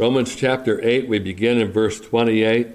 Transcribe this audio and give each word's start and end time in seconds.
Romans 0.00 0.34
chapter 0.34 0.82
8, 0.82 1.08
we 1.10 1.18
begin 1.18 1.58
in 1.58 1.70
verse 1.70 2.00
28. 2.00 2.68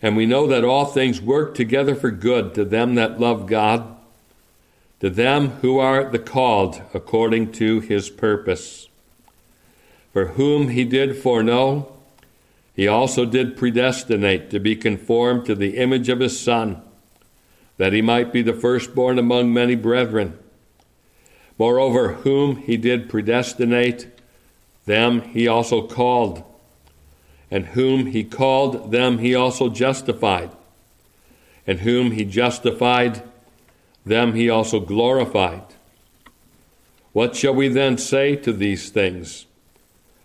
And 0.00 0.16
we 0.16 0.24
know 0.24 0.46
that 0.46 0.64
all 0.64 0.86
things 0.86 1.20
work 1.20 1.54
together 1.54 1.94
for 1.94 2.10
good 2.10 2.54
to 2.54 2.64
them 2.64 2.94
that 2.94 3.20
love 3.20 3.46
God, 3.46 3.94
to 5.00 5.10
them 5.10 5.48
who 5.60 5.78
are 5.78 6.08
the 6.08 6.18
called 6.18 6.80
according 6.94 7.52
to 7.52 7.80
his 7.80 8.08
purpose. 8.08 8.88
For 10.14 10.28
whom 10.28 10.70
he 10.70 10.86
did 10.86 11.18
foreknow, 11.18 11.94
he 12.74 12.88
also 12.88 13.26
did 13.26 13.58
predestinate 13.58 14.48
to 14.48 14.58
be 14.58 14.76
conformed 14.76 15.44
to 15.44 15.54
the 15.54 15.76
image 15.76 16.08
of 16.08 16.20
his 16.20 16.40
Son, 16.40 16.80
that 17.76 17.92
he 17.92 18.00
might 18.00 18.32
be 18.32 18.40
the 18.40 18.54
firstborn 18.54 19.18
among 19.18 19.52
many 19.52 19.74
brethren. 19.74 20.38
Moreover, 21.58 22.14
whom 22.14 22.56
he 22.56 22.78
did 22.78 23.10
predestinate, 23.10 24.06
them 24.86 25.20
he 25.20 25.46
also 25.46 25.86
called. 25.86 26.42
And 27.50 27.66
whom 27.66 28.06
he 28.06 28.24
called, 28.24 28.90
them 28.90 29.18
he 29.18 29.34
also 29.34 29.68
justified. 29.68 30.50
And 31.66 31.80
whom 31.80 32.12
he 32.12 32.24
justified, 32.24 33.22
them 34.04 34.34
he 34.34 34.48
also 34.48 34.80
glorified. 34.80 35.62
What 37.12 37.36
shall 37.36 37.54
we 37.54 37.68
then 37.68 37.98
say 37.98 38.36
to 38.36 38.52
these 38.52 38.90
things? 38.90 39.46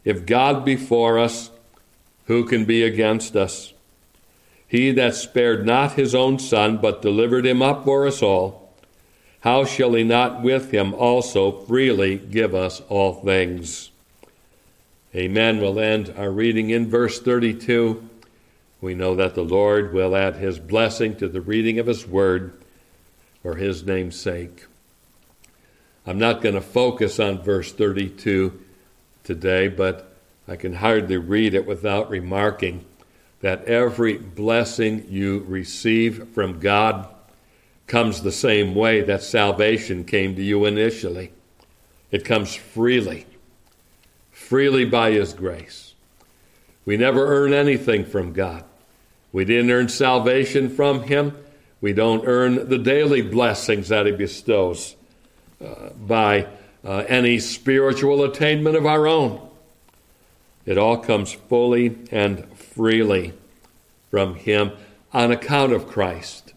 If 0.03 0.25
God 0.25 0.65
be 0.65 0.75
for 0.75 1.19
us, 1.19 1.51
who 2.25 2.45
can 2.45 2.65
be 2.65 2.83
against 2.83 3.35
us? 3.35 3.73
He 4.67 4.91
that 4.91 5.15
spared 5.15 5.65
not 5.65 5.93
his 5.93 6.15
own 6.15 6.39
Son, 6.39 6.77
but 6.77 7.01
delivered 7.01 7.45
him 7.45 7.61
up 7.61 7.85
for 7.85 8.07
us 8.07 8.21
all, 8.21 8.73
how 9.41 9.65
shall 9.65 9.93
he 9.93 10.03
not 10.03 10.41
with 10.41 10.71
him 10.71 10.93
also 10.93 11.51
freely 11.51 12.17
give 12.17 12.53
us 12.55 12.81
all 12.87 13.13
things? 13.13 13.90
Amen. 15.13 15.59
We'll 15.59 15.77
end 15.77 16.13
our 16.15 16.31
reading 16.31 16.69
in 16.69 16.89
verse 16.89 17.19
32. 17.19 18.07
We 18.79 18.95
know 18.95 19.13
that 19.15 19.35
the 19.35 19.43
Lord 19.43 19.93
will 19.93 20.15
add 20.15 20.37
his 20.37 20.57
blessing 20.57 21.17
to 21.17 21.27
the 21.27 21.41
reading 21.41 21.79
of 21.79 21.87
his 21.87 22.07
word 22.07 22.53
for 23.41 23.55
his 23.55 23.83
name's 23.83 24.17
sake. 24.17 24.67
I'm 26.07 26.17
not 26.17 26.41
going 26.41 26.55
to 26.55 26.61
focus 26.61 27.19
on 27.19 27.43
verse 27.43 27.73
32 27.73 28.57
today, 29.25 29.67
but 29.67 30.15
I 30.47 30.55
can 30.55 30.75
hardly 30.75 31.17
read 31.17 31.55
it 31.55 31.67
without 31.67 32.09
remarking 32.09 32.85
that 33.41 33.65
every 33.65 34.17
blessing 34.17 35.05
you 35.09 35.39
receive 35.39 36.29
from 36.29 36.61
God 36.61 37.05
comes 37.85 38.21
the 38.21 38.31
same 38.31 38.73
way 38.73 39.01
that 39.01 39.23
salvation 39.23 40.05
came 40.05 40.37
to 40.37 40.41
you 40.41 40.63
initially. 40.63 41.33
It 42.11 42.23
comes 42.23 42.55
freely 42.55 43.25
freely 44.41 44.85
by 44.85 45.11
His 45.11 45.33
grace. 45.33 45.93
We 46.85 46.97
never 46.97 47.25
earn 47.27 47.53
anything 47.53 48.05
from 48.05 48.33
God. 48.33 48.63
We 49.31 49.45
didn't 49.45 49.71
earn 49.71 49.87
salvation 49.87 50.69
from 50.69 51.03
Him. 51.03 51.37
We 51.79 51.93
don't 51.93 52.27
earn 52.27 52.67
the 52.69 52.77
daily 52.77 53.21
blessings 53.21 53.89
that 53.89 54.05
He 54.05 54.11
bestows 54.11 54.95
uh, 55.63 55.91
by 55.91 56.47
uh, 56.83 57.03
any 57.07 57.39
spiritual 57.39 58.23
attainment 58.23 58.75
of 58.75 58.85
our 58.85 59.07
own. 59.07 59.47
It 60.65 60.77
all 60.77 60.97
comes 60.97 61.31
fully 61.31 61.97
and 62.11 62.51
freely 62.57 63.33
from 64.09 64.35
Him 64.35 64.71
on 65.13 65.31
account 65.31 65.73
of 65.73 65.87
Christ, 65.87 66.53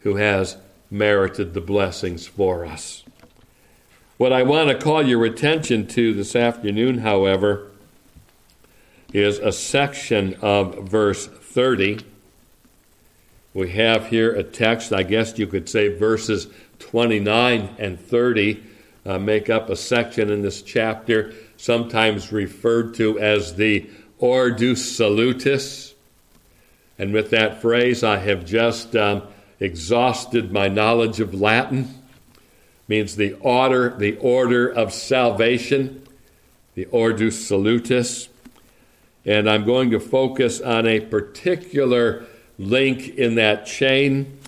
who 0.00 0.16
has 0.16 0.56
merited 0.90 1.54
the 1.54 1.60
blessings 1.60 2.26
for 2.26 2.66
us. 2.66 3.04
What 4.20 4.34
I 4.34 4.42
want 4.42 4.68
to 4.68 4.74
call 4.74 5.02
your 5.02 5.24
attention 5.24 5.86
to 5.86 6.12
this 6.12 6.36
afternoon, 6.36 6.98
however, 6.98 7.70
is 9.14 9.38
a 9.38 9.50
section 9.50 10.34
of 10.42 10.90
verse 10.90 11.26
30. 11.26 12.00
We 13.54 13.70
have 13.70 14.08
here 14.08 14.30
a 14.30 14.42
text, 14.42 14.92
I 14.92 15.04
guess 15.04 15.38
you 15.38 15.46
could 15.46 15.70
say 15.70 15.96
verses 15.96 16.48
29 16.80 17.76
and 17.78 17.98
30 17.98 18.62
uh, 19.06 19.18
make 19.18 19.48
up 19.48 19.70
a 19.70 19.76
section 19.76 20.28
in 20.28 20.42
this 20.42 20.60
chapter, 20.60 21.32
sometimes 21.56 22.30
referred 22.30 22.96
to 22.96 23.18
as 23.18 23.54
the 23.54 23.88
Ordo 24.18 24.74
Salutis. 24.74 25.94
And 26.98 27.14
with 27.14 27.30
that 27.30 27.62
phrase, 27.62 28.04
I 28.04 28.18
have 28.18 28.44
just 28.44 28.94
um, 28.94 29.22
exhausted 29.60 30.52
my 30.52 30.68
knowledge 30.68 31.20
of 31.20 31.32
Latin 31.32 31.99
means 32.90 33.14
the 33.14 33.34
order, 33.34 33.96
the 33.96 34.16
order 34.16 34.68
of 34.68 34.92
salvation, 34.92 36.02
the 36.74 36.86
Ordo 36.86 37.30
Salutis. 37.30 38.28
And 39.24 39.48
I'm 39.48 39.64
going 39.64 39.92
to 39.92 40.00
focus 40.00 40.60
on 40.60 40.88
a 40.88 40.98
particular 40.98 42.26
link 42.58 43.10
in 43.10 43.36
that 43.36 43.64
chain 43.64 44.40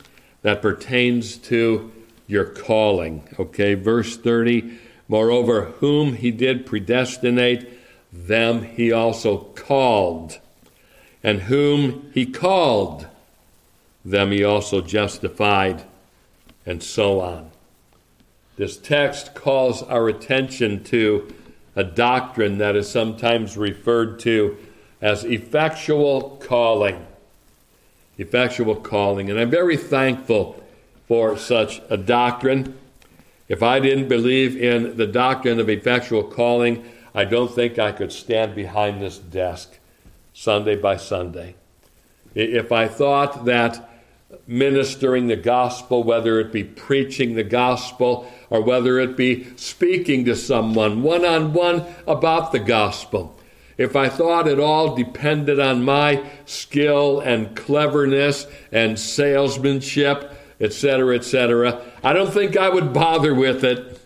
that 0.42 0.60
pertains 0.60 1.36
to 1.38 1.92
your 2.26 2.44
calling. 2.44 3.28
Okay, 3.38 3.74
verse 3.74 4.16
30 4.16 4.78
Moreover, 5.06 5.66
whom 5.78 6.14
he 6.14 6.32
did 6.32 6.66
predestinate, 6.66 7.68
them 8.12 8.62
he 8.64 8.90
also 8.90 9.38
called. 9.38 10.40
And 11.22 11.42
whom 11.42 12.10
he 12.12 12.26
called, 12.26 13.06
them 14.04 14.32
he 14.32 14.42
also 14.42 14.80
justified, 14.80 15.84
and 16.66 16.82
so 16.82 17.20
on. 17.20 17.51
This 18.56 18.76
text 18.76 19.34
calls 19.34 19.82
our 19.82 20.08
attention 20.08 20.84
to 20.84 21.32
a 21.74 21.84
doctrine 21.84 22.58
that 22.58 22.76
is 22.76 22.90
sometimes 22.90 23.56
referred 23.56 24.18
to 24.20 24.58
as 25.00 25.24
effectual 25.24 26.36
calling. 26.42 27.06
Effectual 28.18 28.76
calling. 28.76 29.30
And 29.30 29.40
I'm 29.40 29.50
very 29.50 29.76
thankful 29.76 30.62
for 31.08 31.36
such 31.36 31.80
a 31.88 31.96
doctrine. 31.96 32.78
If 33.48 33.62
I 33.62 33.80
didn't 33.80 34.08
believe 34.08 34.56
in 34.56 34.96
the 34.96 35.06
doctrine 35.06 35.58
of 35.58 35.68
effectual 35.68 36.22
calling, 36.22 36.84
I 37.14 37.24
don't 37.24 37.54
think 37.54 37.78
I 37.78 37.92
could 37.92 38.12
stand 38.12 38.54
behind 38.54 39.00
this 39.00 39.18
desk 39.18 39.78
Sunday 40.34 40.76
by 40.76 40.96
Sunday. 40.96 41.54
If 42.34 42.72
I 42.72 42.88
thought 42.88 43.44
that 43.46 43.90
ministering 44.46 45.28
the 45.28 45.36
gospel, 45.36 46.02
whether 46.02 46.40
it 46.40 46.52
be 46.52 46.64
preaching 46.64 47.34
the 47.34 47.44
gospel 47.44 48.30
or 48.50 48.60
whether 48.60 48.98
it 48.98 49.16
be 49.16 49.46
speaking 49.56 50.24
to 50.24 50.36
someone 50.36 51.02
one 51.02 51.24
on 51.24 51.52
one 51.52 51.84
about 52.06 52.52
the 52.52 52.58
gospel. 52.58 53.38
If 53.78 53.96
I 53.96 54.08
thought 54.08 54.46
it 54.46 54.60
all 54.60 54.94
depended 54.94 55.58
on 55.58 55.84
my 55.84 56.24
skill 56.44 57.20
and 57.20 57.56
cleverness 57.56 58.46
and 58.70 58.98
salesmanship, 58.98 60.30
etc., 60.60 61.16
etc., 61.16 61.82
I 62.04 62.12
don't 62.12 62.32
think 62.32 62.56
I 62.56 62.68
would 62.68 62.92
bother 62.92 63.34
with 63.34 63.64
it, 63.64 64.00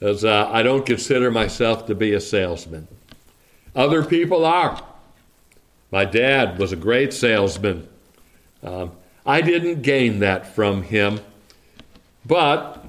as 0.00 0.24
uh, 0.24 0.48
I 0.50 0.62
don't 0.62 0.86
consider 0.86 1.30
myself 1.30 1.86
to 1.86 1.94
be 1.94 2.12
a 2.14 2.20
salesman. 2.20 2.88
Other 3.74 4.04
people 4.04 4.44
are. 4.44 4.82
My 5.90 6.04
dad 6.04 6.58
was 6.58 6.72
a 6.72 6.76
great 6.76 7.12
salesman. 7.12 7.86
Um, 8.62 8.92
I 9.24 9.40
didn't 9.40 9.82
gain 9.82 10.18
that 10.20 10.54
from 10.54 10.82
him, 10.82 11.20
but 12.24 12.82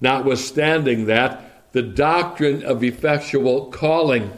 Notwithstanding 0.00 1.06
that, 1.06 1.72
the 1.72 1.82
doctrine 1.82 2.62
of 2.62 2.84
effectual 2.84 3.66
calling 3.66 4.32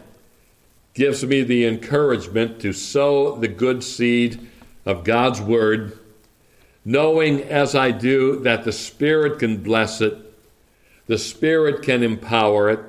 gives 0.94 1.25
me 1.25 1.43
the 1.43 1.66
encouragement 1.66 2.60
to 2.60 2.72
sow 2.72 3.37
the 3.37 3.49
good 3.49 3.82
seed 3.84 4.49
of 4.84 5.04
God's 5.04 5.41
Word, 5.41 5.99
knowing 6.84 7.43
as 7.43 7.75
I 7.75 7.91
do 7.91 8.41
that 8.41 8.65
the 8.65 8.72
Spirit 8.72 9.38
can 9.38 9.59
bless 9.59 10.00
it, 10.00 10.16
the 11.06 11.19
Spirit 11.19 11.82
can 11.82 12.03
empower 12.03 12.70
it, 12.70 12.81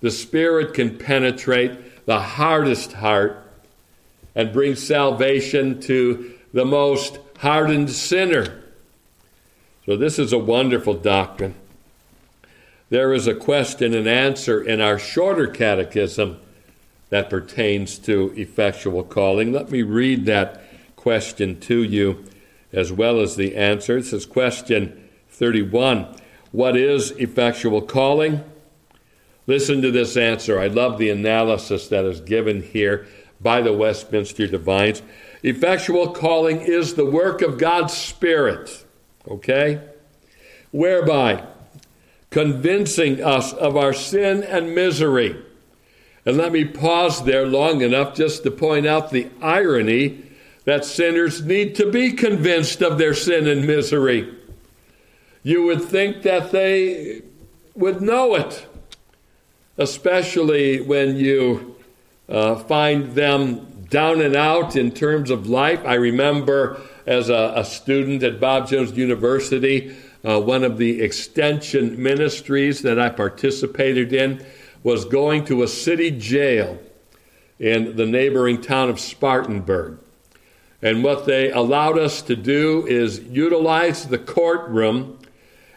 the 0.00 0.10
Spirit 0.10 0.74
can 0.74 0.98
penetrate 0.98 2.06
the 2.06 2.20
hardest 2.20 2.92
heart 2.94 3.40
and 4.34 4.52
bring 4.52 4.74
salvation 4.74 5.80
to 5.82 6.33
the 6.54 6.64
most 6.64 7.18
hardened 7.40 7.90
sinner. 7.90 8.62
So, 9.84 9.98
this 9.98 10.18
is 10.18 10.32
a 10.32 10.38
wonderful 10.38 10.94
doctrine 10.94 11.54
there 12.94 13.12
is 13.12 13.26
a 13.26 13.34
question 13.34 13.92
and 13.92 14.06
answer 14.06 14.62
in 14.62 14.80
our 14.80 15.00
shorter 15.00 15.48
catechism 15.48 16.38
that 17.10 17.28
pertains 17.28 17.98
to 17.98 18.32
effectual 18.36 19.02
calling. 19.02 19.52
Let 19.52 19.70
me 19.70 19.82
read 19.82 20.26
that 20.26 20.62
question 20.94 21.58
to 21.62 21.82
you 21.82 22.24
as 22.72 22.92
well 22.92 23.20
as 23.20 23.34
the 23.34 23.56
answer. 23.56 24.00
This 24.00 24.12
is 24.12 24.26
question 24.26 25.08
31. 25.30 26.16
What 26.52 26.76
is 26.76 27.10
effectual 27.12 27.82
calling? 27.82 28.44
Listen 29.48 29.82
to 29.82 29.90
this 29.90 30.16
answer. 30.16 30.60
I 30.60 30.68
love 30.68 30.98
the 30.98 31.10
analysis 31.10 31.88
that 31.88 32.04
is 32.04 32.20
given 32.20 32.62
here 32.62 33.08
by 33.40 33.60
the 33.60 33.72
Westminster 33.72 34.46
Divines. 34.46 35.02
Effectual 35.44 36.12
calling 36.12 36.62
is 36.62 36.94
the 36.94 37.04
work 37.04 37.42
of 37.42 37.58
God's 37.58 37.92
Spirit, 37.92 38.82
okay? 39.28 39.78
Whereby 40.70 41.44
convincing 42.30 43.22
us 43.22 43.52
of 43.52 43.76
our 43.76 43.92
sin 43.92 44.42
and 44.42 44.74
misery, 44.74 45.36
And 46.24 46.38
let 46.38 46.50
me 46.50 46.64
pause 46.64 47.24
there 47.24 47.46
long 47.46 47.82
enough 47.82 48.14
just 48.14 48.42
to 48.44 48.50
point 48.50 48.86
out 48.86 49.10
the 49.10 49.28
irony 49.42 50.22
that 50.64 50.86
sinners 50.86 51.44
need 51.44 51.74
to 51.74 51.90
be 51.90 52.12
convinced 52.12 52.80
of 52.80 52.96
their 52.96 53.12
sin 53.12 53.46
and 53.46 53.66
misery. 53.66 54.34
You 55.42 55.64
would 55.64 55.82
think 55.82 56.22
that 56.22 56.52
they 56.52 57.20
would 57.74 58.00
know 58.00 58.34
it, 58.34 58.66
especially 59.76 60.80
when 60.80 61.16
you 61.16 61.76
uh, 62.30 62.56
find 62.56 63.14
them 63.14 63.73
down 63.88 64.20
and 64.20 64.36
out 64.36 64.76
in 64.76 64.90
terms 64.90 65.30
of 65.30 65.48
life. 65.48 65.80
I 65.84 65.94
remember 65.94 66.80
as 67.06 67.28
a, 67.28 67.52
a 67.56 67.64
student 67.64 68.22
at 68.22 68.40
Bob 68.40 68.68
Jones 68.68 68.92
University, 68.92 69.96
uh, 70.24 70.40
one 70.40 70.64
of 70.64 70.78
the 70.78 71.02
extension 71.02 72.02
ministries 72.02 72.82
that 72.82 72.98
I 72.98 73.10
participated 73.10 74.12
in 74.12 74.44
was 74.82 75.04
going 75.04 75.44
to 75.46 75.62
a 75.62 75.68
city 75.68 76.10
jail 76.10 76.78
in 77.58 77.96
the 77.96 78.06
neighboring 78.06 78.60
town 78.60 78.88
of 78.90 79.00
Spartanburg. 79.00 79.98
And 80.82 81.02
what 81.02 81.24
they 81.24 81.50
allowed 81.50 81.98
us 81.98 82.20
to 82.22 82.36
do 82.36 82.86
is 82.86 83.20
utilize 83.20 84.06
the 84.06 84.18
courtroom, 84.18 85.18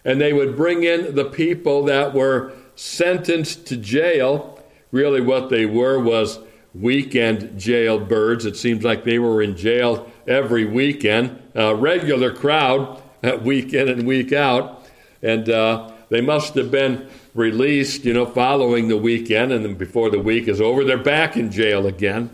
and 0.03 0.19
they 0.19 0.33
would 0.33 0.55
bring 0.57 0.83
in 0.83 1.15
the 1.15 1.25
people 1.25 1.85
that 1.85 2.13
were 2.13 2.51
sentenced 2.75 3.67
to 3.67 3.77
jail. 3.77 4.61
Really, 4.91 5.21
what 5.21 5.49
they 5.49 5.65
were 5.65 5.99
was 5.99 6.39
weekend 6.73 7.59
jailbirds. 7.59 8.45
It 8.45 8.55
seems 8.57 8.83
like 8.83 9.03
they 9.03 9.19
were 9.19 9.41
in 9.41 9.55
jail 9.55 10.11
every 10.27 10.65
weekend, 10.65 11.41
a 11.55 11.75
regular 11.75 12.33
crowd, 12.33 13.01
week 13.41 13.73
in 13.73 13.89
and 13.89 14.05
week 14.05 14.33
out. 14.33 14.85
And 15.21 15.49
uh, 15.49 15.91
they 16.09 16.21
must 16.21 16.55
have 16.55 16.71
been 16.71 17.09
released, 17.33 18.05
you 18.05 18.13
know, 18.13 18.25
following 18.25 18.87
the 18.87 18.97
weekend, 18.97 19.51
and 19.51 19.63
then 19.63 19.75
before 19.75 20.09
the 20.09 20.19
week 20.19 20.47
is 20.47 20.59
over, 20.59 20.83
they're 20.83 20.97
back 20.97 21.37
in 21.37 21.51
jail 21.51 21.85
again. 21.85 22.29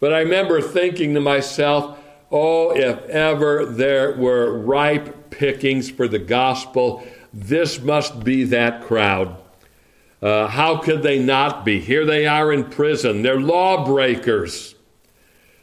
But 0.00 0.14
I 0.14 0.20
remember 0.20 0.60
thinking 0.62 1.14
to 1.14 1.20
myself, 1.20 1.98
oh, 2.30 2.74
if 2.74 2.98
ever 3.06 3.66
there 3.66 4.16
were 4.16 4.58
ripe 4.58 5.30
pickings 5.30 5.90
for 5.90 6.08
the 6.08 6.18
gospel, 6.18 7.06
this 7.32 7.80
must 7.80 8.24
be 8.24 8.44
that 8.44 8.82
crowd. 8.82 9.39
Uh, 10.22 10.46
how 10.48 10.76
could 10.76 11.02
they 11.02 11.18
not 11.18 11.64
be? 11.64 11.80
Here 11.80 12.04
they 12.04 12.26
are 12.26 12.52
in 12.52 12.64
prison. 12.64 13.22
They're 13.22 13.40
lawbreakers. 13.40 14.74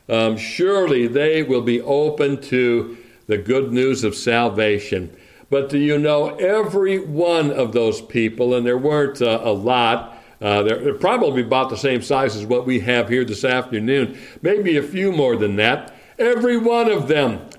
Um, 0.10 0.38
surely 0.38 1.08
they 1.08 1.44
will 1.44 1.62
be 1.62 1.82
open 1.82 2.42
to 2.44 2.98
the 3.28 3.38
good 3.38 3.72
news 3.72 4.04
of 4.04 4.16
salvation. 4.16 5.16
But 5.50 5.70
do 5.70 5.78
you 5.78 5.98
know 5.98 6.36
every 6.36 7.00
one 7.00 7.52
of 7.52 7.72
those 7.72 8.02
people, 8.02 8.54
and 8.54 8.66
there 8.66 8.78
weren't 8.78 9.22
uh, 9.22 9.42
a 9.44 9.52
lot, 9.52 10.18
uh, 10.42 10.64
they're, 10.64 10.80
they're, 10.80 10.94
probably 10.94 11.42
about 11.42 11.70
the 11.70 11.78
same 11.78 12.02
size 12.02 12.36
as 12.36 12.46
what 12.46 12.66
we 12.66 12.80
have 12.82 13.10
here 13.10 13.26
this 13.26 13.44
afternoon, 13.44 14.18
maybe 14.42 14.78
a 14.78 14.84
few 14.84 15.12
more 15.12 15.36
than 15.36 15.56
that. 15.56 15.94
Every 16.20 16.58
one 16.58 16.92
of 16.92 17.08
them, 17.08 17.50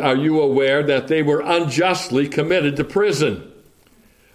are 0.00 0.16
you 0.16 0.40
aware 0.40 0.82
that 0.82 1.08
they 1.08 1.22
were 1.22 1.40
unjustly 1.40 2.28
committed 2.28 2.76
to 2.76 2.84
prison? 2.84 3.50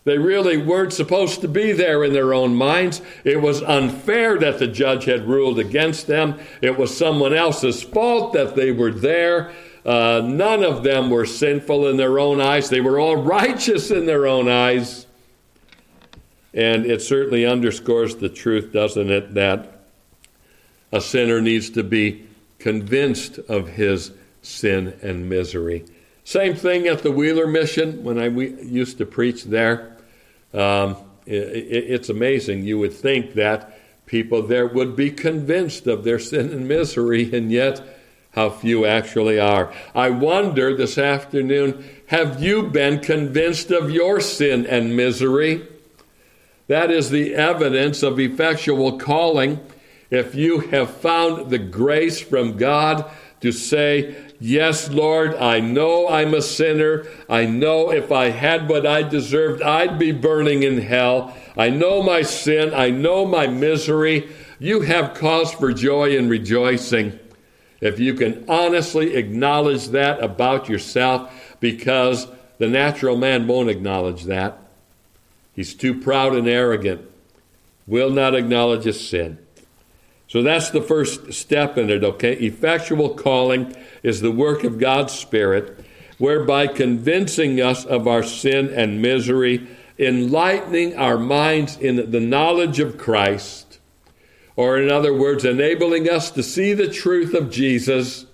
They 0.09 0.17
really 0.17 0.57
weren't 0.57 0.91
supposed 0.91 1.41
to 1.41 1.47
be 1.47 1.71
there 1.71 2.03
in 2.03 2.13
their 2.13 2.33
own 2.33 2.55
minds. 2.55 2.99
It 3.23 3.43
was 3.43 3.61
unfair 3.61 4.39
that 4.39 4.57
the 4.57 4.65
judge 4.65 5.05
had 5.05 5.27
ruled 5.27 5.59
against 5.59 6.07
them. 6.07 6.39
It 6.63 6.79
was 6.79 6.97
someone 6.97 7.35
else's 7.35 7.83
fault 7.83 8.33
that 8.33 8.55
they 8.55 8.71
were 8.71 8.89
there. 8.89 9.51
Uh, 9.85 10.23
none 10.25 10.63
of 10.63 10.81
them 10.81 11.11
were 11.11 11.27
sinful 11.27 11.87
in 11.89 11.97
their 11.97 12.17
own 12.17 12.41
eyes. 12.41 12.71
They 12.71 12.81
were 12.81 12.99
all 12.99 13.17
righteous 13.21 13.91
in 13.91 14.07
their 14.07 14.25
own 14.25 14.49
eyes. 14.49 15.05
And 16.55 16.87
it 16.87 17.03
certainly 17.03 17.45
underscores 17.45 18.15
the 18.15 18.29
truth, 18.29 18.73
doesn't 18.73 19.11
it, 19.11 19.35
that 19.35 19.83
a 20.91 21.01
sinner 21.01 21.39
needs 21.39 21.69
to 21.69 21.83
be 21.83 22.25
convinced 22.57 23.37
of 23.37 23.67
his 23.67 24.11
sin 24.41 24.97
and 25.03 25.29
misery. 25.29 25.85
Same 26.23 26.55
thing 26.55 26.87
at 26.87 27.03
the 27.03 27.11
Wheeler 27.11 27.45
Mission 27.45 28.03
when 28.03 28.17
I 28.17 28.25
used 28.25 28.97
to 28.97 29.05
preach 29.05 29.43
there. 29.43 29.97
Um, 30.53 30.97
it, 31.25 31.35
it's 31.35 32.09
amazing. 32.09 32.63
You 32.63 32.79
would 32.79 32.93
think 32.93 33.33
that 33.33 33.79
people 34.05 34.41
there 34.41 34.67
would 34.67 34.95
be 34.95 35.11
convinced 35.11 35.87
of 35.87 36.03
their 36.03 36.19
sin 36.19 36.51
and 36.51 36.67
misery, 36.67 37.33
and 37.35 37.51
yet 37.51 37.81
how 38.31 38.49
few 38.49 38.85
actually 38.85 39.39
are. 39.39 39.73
I 39.95 40.09
wonder 40.09 40.75
this 40.75 40.97
afternoon 40.97 41.83
have 42.07 42.41
you 42.41 42.63
been 42.63 42.99
convinced 42.99 43.71
of 43.71 43.91
your 43.91 44.19
sin 44.19 44.65
and 44.65 44.95
misery? 44.95 45.67
That 46.67 46.91
is 46.91 47.09
the 47.09 47.35
evidence 47.35 48.03
of 48.03 48.19
effectual 48.19 48.97
calling. 48.99 49.59
If 50.11 50.35
you 50.35 50.59
have 50.59 50.97
found 50.97 51.49
the 51.49 51.57
grace 51.57 52.19
from 52.19 52.57
God 52.57 53.09
to 53.41 53.51
say, 53.51 54.15
Yes, 54.39 54.89
Lord, 54.89 55.35
I 55.35 55.59
know 55.59 56.07
I'm 56.07 56.33
a 56.33 56.41
sinner. 56.41 57.05
I 57.29 57.45
know 57.45 57.91
if 57.91 58.11
I 58.11 58.29
had 58.29 58.69
what 58.69 58.87
I 58.87 59.03
deserved, 59.03 59.61
I'd 59.61 59.99
be 59.99 60.13
burning 60.13 60.63
in 60.63 60.79
hell. 60.79 61.35
I 61.57 61.69
know 61.69 62.01
my 62.01 62.21
sin. 62.21 62.73
I 62.73 62.89
know 62.89 63.25
my 63.25 63.47
misery. 63.47 64.29
You 64.57 64.81
have 64.81 65.13
cause 65.13 65.51
for 65.51 65.73
joy 65.73 66.17
and 66.17 66.29
rejoicing. 66.29 67.19
If 67.81 67.99
you 67.99 68.13
can 68.13 68.45
honestly 68.47 69.15
acknowledge 69.15 69.89
that 69.89 70.23
about 70.23 70.69
yourself, 70.69 71.57
because 71.59 72.27
the 72.59 72.67
natural 72.67 73.17
man 73.17 73.47
won't 73.47 73.69
acknowledge 73.69 74.23
that. 74.25 74.57
He's 75.53 75.73
too 75.73 75.99
proud 75.99 76.35
and 76.35 76.47
arrogant, 76.47 77.09
will 77.87 78.09
not 78.09 78.35
acknowledge 78.35 78.83
his 78.83 79.05
sin. 79.05 79.39
So 80.29 80.43
that's 80.43 80.69
the 80.69 80.81
first 80.81 81.33
step 81.33 81.75
in 81.77 81.89
it, 81.89 82.03
okay? 82.03 82.33
Effectual 82.33 83.15
calling 83.15 83.75
is 84.03 84.21
the 84.21 84.31
work 84.31 84.63
of 84.63 84.79
God's 84.79 85.11
Spirit, 85.11 85.83
whereby 86.19 86.67
convincing 86.67 87.59
us 87.59 87.83
of 87.83 88.07
our 88.07 88.21
sin 88.21 88.69
and 88.69 89.01
misery, 89.01 89.67
enlightening 89.97 90.95
our 90.95 91.17
minds 91.17 91.77
in 91.77 92.11
the 92.11 92.19
knowledge 92.19 92.79
of 92.79 92.97
Christ, 92.97 93.79
or 94.55 94.77
in 94.77 94.91
other 94.91 95.13
words, 95.13 95.45
enabling 95.45 96.07
us 96.07 96.29
to 96.31 96.43
see 96.43 96.73
the 96.73 96.89
truth 96.89 97.33
of 97.33 97.49
Jesus 97.49 98.25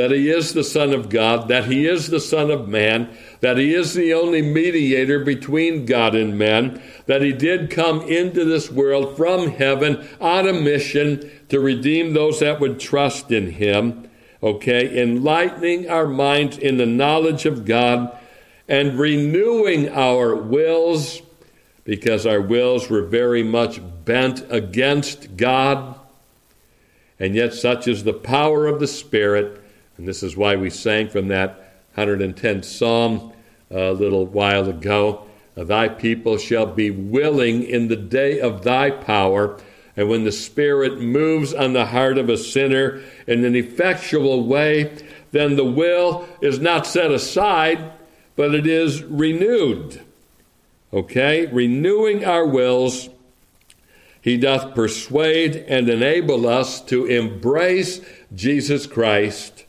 that 0.00 0.12
he 0.12 0.30
is 0.30 0.54
the 0.54 0.64
Son 0.64 0.94
of 0.94 1.10
God, 1.10 1.48
that 1.48 1.66
he 1.66 1.86
is 1.86 2.06
the 2.06 2.20
Son 2.20 2.50
of 2.50 2.66
Man, 2.66 3.14
that 3.40 3.58
he 3.58 3.74
is 3.74 3.92
the 3.92 4.14
only 4.14 4.40
mediator 4.40 5.22
between 5.22 5.84
God 5.84 6.14
and 6.14 6.38
men, 6.38 6.80
that 7.04 7.20
he 7.20 7.34
did 7.34 7.70
come 7.70 8.00
into 8.08 8.46
this 8.46 8.70
world 8.70 9.14
from 9.14 9.50
heaven 9.50 10.08
on 10.18 10.48
a 10.48 10.54
mission 10.54 11.30
to 11.50 11.60
redeem 11.60 12.14
those 12.14 12.40
that 12.40 12.60
would 12.60 12.80
trust 12.80 13.30
in 13.30 13.50
him. 13.50 14.08
Okay, 14.42 15.02
enlightening 15.02 15.90
our 15.90 16.06
minds 16.06 16.56
in 16.56 16.78
the 16.78 16.86
knowledge 16.86 17.44
of 17.44 17.66
God 17.66 18.18
and 18.66 18.98
renewing 18.98 19.90
our 19.90 20.34
wills 20.34 21.20
because 21.84 22.24
our 22.24 22.40
wills 22.40 22.88
were 22.88 23.02
very 23.02 23.42
much 23.42 23.82
bent 24.06 24.46
against 24.48 25.36
God. 25.36 26.00
And 27.18 27.34
yet, 27.34 27.52
such 27.52 27.86
is 27.86 28.04
the 28.04 28.14
power 28.14 28.66
of 28.66 28.80
the 28.80 28.86
Spirit 28.86 29.60
and 30.00 30.08
this 30.08 30.22
is 30.22 30.34
why 30.34 30.56
we 30.56 30.70
sang 30.70 31.10
from 31.10 31.28
that 31.28 31.92
110th 31.94 32.64
Psalm 32.64 33.34
uh, 33.70 33.76
a 33.76 33.92
little 33.92 34.24
while 34.24 34.66
ago. 34.66 35.26
Thy 35.54 35.88
people 35.88 36.38
shall 36.38 36.64
be 36.64 36.90
willing 36.90 37.62
in 37.64 37.88
the 37.88 37.96
day 37.96 38.40
of 38.40 38.64
thy 38.64 38.92
power. 38.92 39.60
And 39.98 40.08
when 40.08 40.24
the 40.24 40.32
Spirit 40.32 41.02
moves 41.02 41.52
on 41.52 41.74
the 41.74 41.84
heart 41.84 42.16
of 42.16 42.30
a 42.30 42.38
sinner 42.38 43.02
in 43.26 43.44
an 43.44 43.54
effectual 43.54 44.46
way, 44.46 44.96
then 45.32 45.56
the 45.56 45.66
will 45.66 46.26
is 46.40 46.58
not 46.58 46.86
set 46.86 47.10
aside, 47.10 47.92
but 48.36 48.54
it 48.54 48.66
is 48.66 49.02
renewed. 49.02 50.00
Okay? 50.94 51.44
Renewing 51.44 52.24
our 52.24 52.46
wills, 52.46 53.10
he 54.22 54.38
doth 54.38 54.74
persuade 54.74 55.56
and 55.56 55.90
enable 55.90 56.48
us 56.48 56.80
to 56.86 57.04
embrace 57.04 58.00
Jesus 58.32 58.86
Christ 58.86 59.66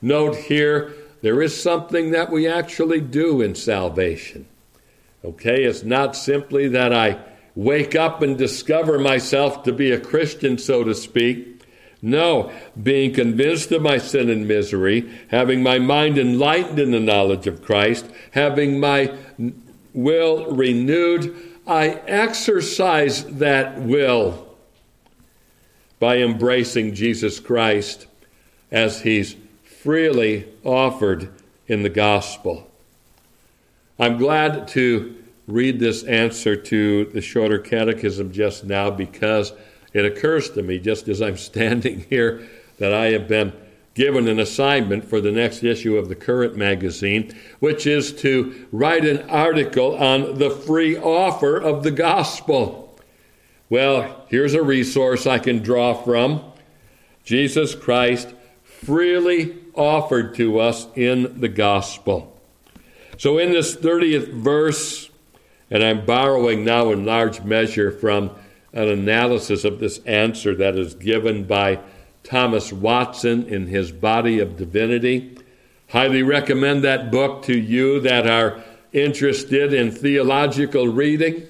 Note 0.00 0.36
here, 0.36 0.94
there 1.22 1.42
is 1.42 1.60
something 1.60 2.12
that 2.12 2.30
we 2.30 2.46
actually 2.46 3.00
do 3.00 3.40
in 3.40 3.54
salvation. 3.54 4.46
Okay, 5.24 5.64
it's 5.64 5.82
not 5.82 6.14
simply 6.14 6.68
that 6.68 6.92
I 6.92 7.18
wake 7.56 7.96
up 7.96 8.22
and 8.22 8.38
discover 8.38 8.98
myself 8.98 9.64
to 9.64 9.72
be 9.72 9.90
a 9.90 10.00
Christian, 10.00 10.58
so 10.58 10.84
to 10.84 10.94
speak. 10.94 11.62
No, 12.00 12.52
being 12.80 13.12
convinced 13.12 13.72
of 13.72 13.82
my 13.82 13.98
sin 13.98 14.30
and 14.30 14.46
misery, 14.46 15.10
having 15.28 15.62
my 15.64 15.80
mind 15.80 16.16
enlightened 16.16 16.78
in 16.78 16.92
the 16.92 17.00
knowledge 17.00 17.48
of 17.48 17.64
Christ, 17.64 18.08
having 18.30 18.78
my 18.78 19.12
will 19.92 20.54
renewed, 20.54 21.34
I 21.66 21.88
exercise 21.88 23.24
that 23.24 23.80
will 23.80 24.56
by 25.98 26.18
embracing 26.18 26.94
Jesus 26.94 27.40
Christ 27.40 28.06
as 28.70 29.02
He's 29.02 29.34
freely 29.88 30.44
offered 30.64 31.30
in 31.66 31.82
the 31.82 31.88
gospel. 31.88 32.70
I'm 33.98 34.18
glad 34.18 34.68
to 34.68 35.16
read 35.46 35.80
this 35.80 36.02
answer 36.02 36.56
to 36.56 37.06
the 37.06 37.22
shorter 37.22 37.58
catechism 37.58 38.30
just 38.30 38.64
now 38.64 38.90
because 38.90 39.54
it 39.94 40.04
occurs 40.04 40.50
to 40.50 40.62
me, 40.62 40.78
just 40.78 41.08
as 41.08 41.22
I'm 41.22 41.36
standing 41.38 42.04
here, 42.10 42.46
that 42.76 42.92
I 42.92 43.12
have 43.12 43.28
been 43.28 43.54
given 43.94 44.28
an 44.28 44.38
assignment 44.38 45.06
for 45.06 45.22
the 45.22 45.32
next 45.32 45.64
issue 45.64 45.96
of 45.96 46.10
the 46.10 46.14
current 46.14 46.54
magazine, 46.54 47.34
which 47.58 47.86
is 47.86 48.12
to 48.20 48.68
write 48.70 49.06
an 49.06 49.30
article 49.30 49.96
on 49.96 50.36
the 50.36 50.50
free 50.50 50.98
offer 50.98 51.56
of 51.56 51.82
the 51.82 51.92
gospel. 51.92 53.00
Well, 53.70 54.26
here's 54.28 54.52
a 54.52 54.62
resource 54.62 55.26
I 55.26 55.38
can 55.38 55.62
draw 55.62 55.94
from 55.94 56.44
Jesus 57.24 57.74
Christ 57.74 58.34
freely 58.62 59.57
offered 59.78 60.34
to 60.34 60.58
us 60.58 60.86
in 60.94 61.40
the 61.40 61.48
gospel. 61.48 62.38
So, 63.16 63.38
in 63.38 63.52
this 63.52 63.74
30th 63.74 64.32
verse, 64.32 65.10
and 65.70 65.82
I'm 65.82 66.04
borrowing 66.04 66.64
now 66.64 66.92
in 66.92 67.04
large 67.04 67.42
measure 67.42 67.90
from 67.90 68.30
an 68.72 68.88
analysis 68.88 69.64
of 69.64 69.80
this 69.80 69.98
answer 70.04 70.54
that 70.56 70.76
is 70.76 70.94
given 70.94 71.44
by 71.44 71.80
Thomas 72.22 72.72
Watson 72.72 73.46
in 73.48 73.66
his 73.66 73.92
Body 73.92 74.38
of 74.38 74.56
Divinity. 74.56 75.36
Highly 75.88 76.22
recommend 76.22 76.84
that 76.84 77.10
book 77.10 77.44
to 77.44 77.58
you 77.58 78.00
that 78.00 78.26
are 78.26 78.62
interested 78.92 79.72
in 79.72 79.90
theological 79.90 80.88
reading. 80.88 81.46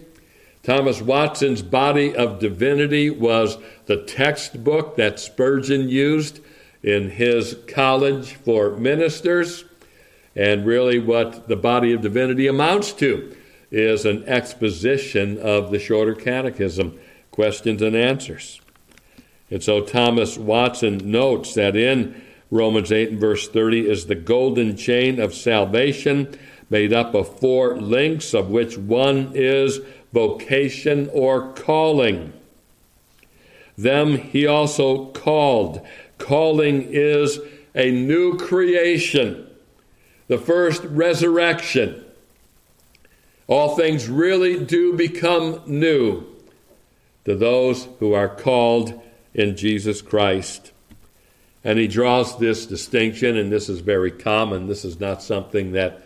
Thomas 0.62 1.00
Watson's 1.00 1.62
Body 1.62 2.14
of 2.14 2.38
Divinity 2.38 3.11
was 3.11 3.58
the 3.87 4.02
textbook 4.04 4.97
that 4.97 5.18
Spurgeon 5.18 5.88
used 5.88 6.40
in 6.82 7.11
his 7.11 7.56
college 7.66 8.35
for 8.35 8.76
ministers. 8.76 9.64
And 10.37 10.64
really, 10.66 10.99
what 10.99 11.49
the 11.49 11.56
Body 11.56 11.92
of 11.92 12.02
Divinity 12.02 12.47
amounts 12.47 12.92
to 12.94 13.35
is 13.70 14.04
an 14.04 14.25
exposition 14.25 15.38
of 15.38 15.70
the 15.70 15.78
shorter 15.78 16.14
catechism, 16.14 16.99
questions 17.30 17.82
and 17.82 17.97
answers. 17.97 18.61
And 19.50 19.62
so 19.62 19.80
Thomas 19.80 20.37
Watson 20.37 21.11
notes 21.11 21.54
that 21.54 21.76
in 21.76 22.23
Romans 22.50 22.92
8 22.92 23.11
and 23.11 23.20
verse 23.20 23.49
30 23.49 23.88
is 23.88 24.06
the 24.06 24.14
golden 24.14 24.76
chain 24.76 25.20
of 25.20 25.35
salvation 25.35 26.38
made 26.70 26.92
up 26.92 27.14
of 27.14 27.38
four 27.40 27.76
links, 27.78 28.35
of 28.35 28.50
which 28.50 28.76
one 28.76 29.32
is 29.35 29.80
vocation 30.12 31.08
or 31.12 31.52
calling. 31.52 32.32
Them 33.76 34.18
he 34.18 34.47
also 34.47 35.06
called. 35.06 35.87
Calling 36.19 36.89
is 36.91 37.41
a 37.75 37.91
new 37.91 38.37
creation, 38.37 39.49
the 40.27 40.39
first 40.39 40.85
resurrection. 40.85 42.05
All 43.47 43.77
things 43.77 44.09
really 44.09 44.65
do 44.65 44.93
become 44.93 45.63
new 45.67 46.27
to 47.25 47.35
those 47.35 47.89
who 47.99 48.13
are 48.13 48.29
called 48.29 49.01
in 49.33 49.57
Jesus 49.57 50.03
Christ. 50.03 50.73
And 51.65 51.79
he 51.79 51.89
draws 51.89 52.39
this 52.39 52.67
distinction, 52.67 53.37
and 53.37 53.51
this 53.51 53.69
is 53.69 53.81
very 53.81 54.11
common. 54.11 54.67
This 54.67 54.85
is 54.85 55.01
not 55.01 55.23
something 55.23 55.73
that 55.73 56.03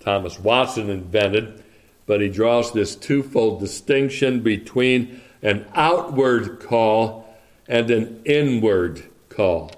Thomas 0.00 0.38
Watson 0.38 0.90
invented, 0.90 1.62
but 2.06 2.20
he 2.20 2.28
draws 2.28 2.72
this 2.72 2.94
twofold 2.94 3.60
distinction 3.60 4.40
between 4.40 5.20
an 5.42 5.66
outward 5.74 6.60
call 6.60 7.26
and 7.68 7.90
an 7.90 8.22
inward 8.24 9.02
call. 9.36 9.70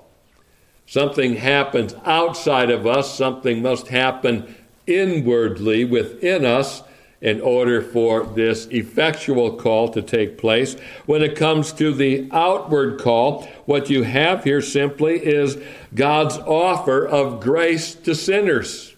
Something 0.87 1.37
happens 1.37 1.95
outside 2.07 2.71
of 2.71 2.87
us, 2.87 3.15
something 3.15 3.61
must 3.61 3.88
happen 3.88 4.55
inwardly 4.87 5.85
within 5.85 6.47
us 6.47 6.83
in 7.21 7.41
order 7.41 7.83
for 7.83 8.25
this 8.25 8.67
effectual 8.67 9.57
call 9.57 9.88
to 9.88 10.00
take 10.00 10.38
place. 10.38 10.77
When 11.05 11.23
it 11.23 11.37
comes 11.37 11.73
to 11.75 11.93
the 11.93 12.29
outward 12.31 13.00
call, 13.00 13.43
what 13.67 13.91
you 13.91 14.05
have 14.05 14.45
here 14.45 14.62
simply 14.62 15.19
is 15.19 15.59
God's 15.95 16.38
offer 16.38 17.07
of 17.07 17.41
grace 17.41 17.95
to 17.97 18.15
sinners. 18.15 18.95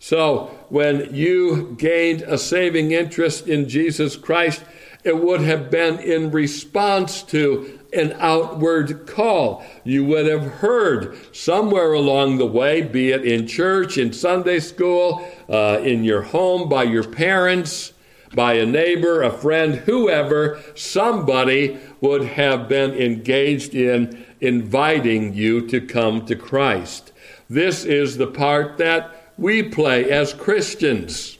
So, 0.00 0.58
when 0.68 1.14
you 1.14 1.76
gained 1.78 2.22
a 2.22 2.36
saving 2.36 2.90
interest 2.90 3.46
in 3.46 3.68
Jesus 3.68 4.16
Christ, 4.16 4.64
it 5.04 5.16
would 5.16 5.40
have 5.40 5.70
been 5.70 6.00
in 6.00 6.32
response 6.32 7.22
to 7.24 7.78
an 7.92 8.16
outward 8.18 9.06
call. 9.06 9.64
You 9.84 10.04
would 10.06 10.26
have 10.26 10.44
heard 10.44 11.16
somewhere 11.34 11.92
along 11.92 12.38
the 12.38 12.46
way, 12.46 12.82
be 12.82 13.10
it 13.10 13.24
in 13.24 13.46
church, 13.46 13.98
in 13.98 14.12
Sunday 14.12 14.60
school, 14.60 15.26
uh, 15.48 15.80
in 15.82 16.04
your 16.04 16.22
home, 16.22 16.68
by 16.68 16.84
your 16.84 17.04
parents, 17.04 17.92
by 18.34 18.54
a 18.54 18.66
neighbor, 18.66 19.22
a 19.22 19.30
friend, 19.30 19.74
whoever, 19.74 20.60
somebody 20.74 21.78
would 22.00 22.24
have 22.24 22.68
been 22.68 22.92
engaged 22.94 23.74
in 23.74 24.24
inviting 24.40 25.34
you 25.34 25.66
to 25.68 25.80
come 25.80 26.24
to 26.26 26.34
Christ. 26.34 27.12
This 27.48 27.84
is 27.84 28.16
the 28.16 28.26
part 28.26 28.78
that 28.78 29.32
we 29.36 29.62
play 29.62 30.10
as 30.10 30.32
Christians 30.32 31.38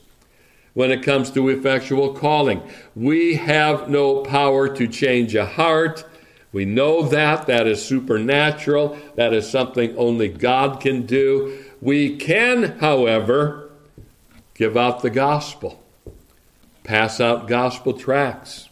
when 0.75 0.91
it 0.91 1.03
comes 1.03 1.31
to 1.31 1.49
effectual 1.49 2.15
calling. 2.15 2.63
We 2.95 3.37
have 3.37 3.89
no 3.89 4.21
power 4.21 4.69
to 4.75 4.87
change 4.87 5.35
a 5.35 5.47
heart. 5.47 6.05
We 6.53 6.67
know 6.67 7.03
that. 7.03 7.47
That 7.47 7.67
is 7.67 7.85
supernatural. 7.85 8.99
That 9.17 9.33
is 9.33 9.51
something 9.51 9.97
only 9.97 10.29
God 10.29 10.81
can 10.81 11.07
do. 11.07 11.65
We 11.81 12.17
can, 12.17 12.79
however, 12.79 13.71
give 14.55 14.77
out 14.77 15.03
the 15.03 15.11
gospel, 15.11 15.83
pass 16.85 17.21
out 17.21 17.49
gospel 17.49 17.95
tracts, 17.95 18.69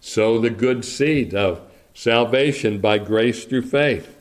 sow 0.00 0.38
the 0.38 0.50
good 0.50 0.84
seed 0.84 1.34
of 1.34 1.60
salvation 1.92 2.78
by 2.78 2.98
grace 2.98 3.44
through 3.44 3.62
faith. 3.62 4.14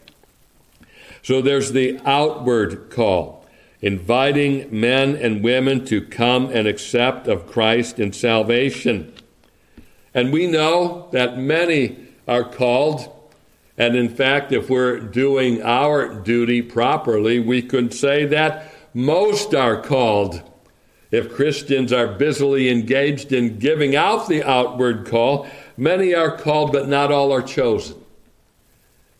So 1.21 1.41
there's 1.41 1.71
the 1.71 1.99
outward 2.05 2.89
call, 2.89 3.45
inviting 3.81 4.67
men 4.71 5.15
and 5.15 5.43
women 5.43 5.85
to 5.85 6.01
come 6.01 6.49
and 6.49 6.67
accept 6.67 7.27
of 7.27 7.47
Christ 7.47 7.99
in 7.99 8.11
salvation. 8.11 9.13
And 10.13 10.33
we 10.33 10.47
know 10.47 11.09
that 11.11 11.37
many 11.37 12.06
are 12.27 12.43
called. 12.43 13.13
And 13.77 13.95
in 13.95 14.09
fact, 14.09 14.51
if 14.51 14.69
we're 14.69 14.99
doing 14.99 15.61
our 15.61 16.13
duty 16.13 16.61
properly, 16.61 17.39
we 17.39 17.61
could 17.61 17.93
say 17.93 18.25
that 18.25 18.73
most 18.93 19.53
are 19.53 19.79
called. 19.81 20.41
If 21.11 21.33
Christians 21.33 21.93
are 21.93 22.07
busily 22.07 22.69
engaged 22.69 23.31
in 23.31 23.59
giving 23.59 23.95
out 23.95 24.27
the 24.27 24.43
outward 24.43 25.07
call, 25.07 25.47
many 25.77 26.13
are 26.13 26.35
called, 26.35 26.71
but 26.71 26.89
not 26.89 27.11
all 27.11 27.31
are 27.31 27.41
chosen. 27.41 28.03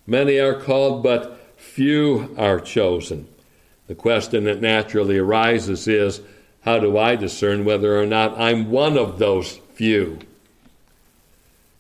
Many 0.06 0.40
are 0.40 0.60
called, 0.60 1.04
but 1.04 1.40
few 1.56 2.34
are 2.38 2.60
chosen. 2.60 3.28
The 3.88 3.96
question 3.96 4.44
that 4.46 4.62
naturally 4.62 5.18
arises 5.18 5.88
is 5.88 6.22
how 6.62 6.80
do 6.80 6.98
I 6.98 7.16
discern 7.16 7.64
whether 7.64 8.00
or 8.00 8.06
not 8.06 8.38
I'm 8.38 8.70
one 8.70 8.98
of 8.98 9.20
those 9.20 9.60
few? 9.74 10.20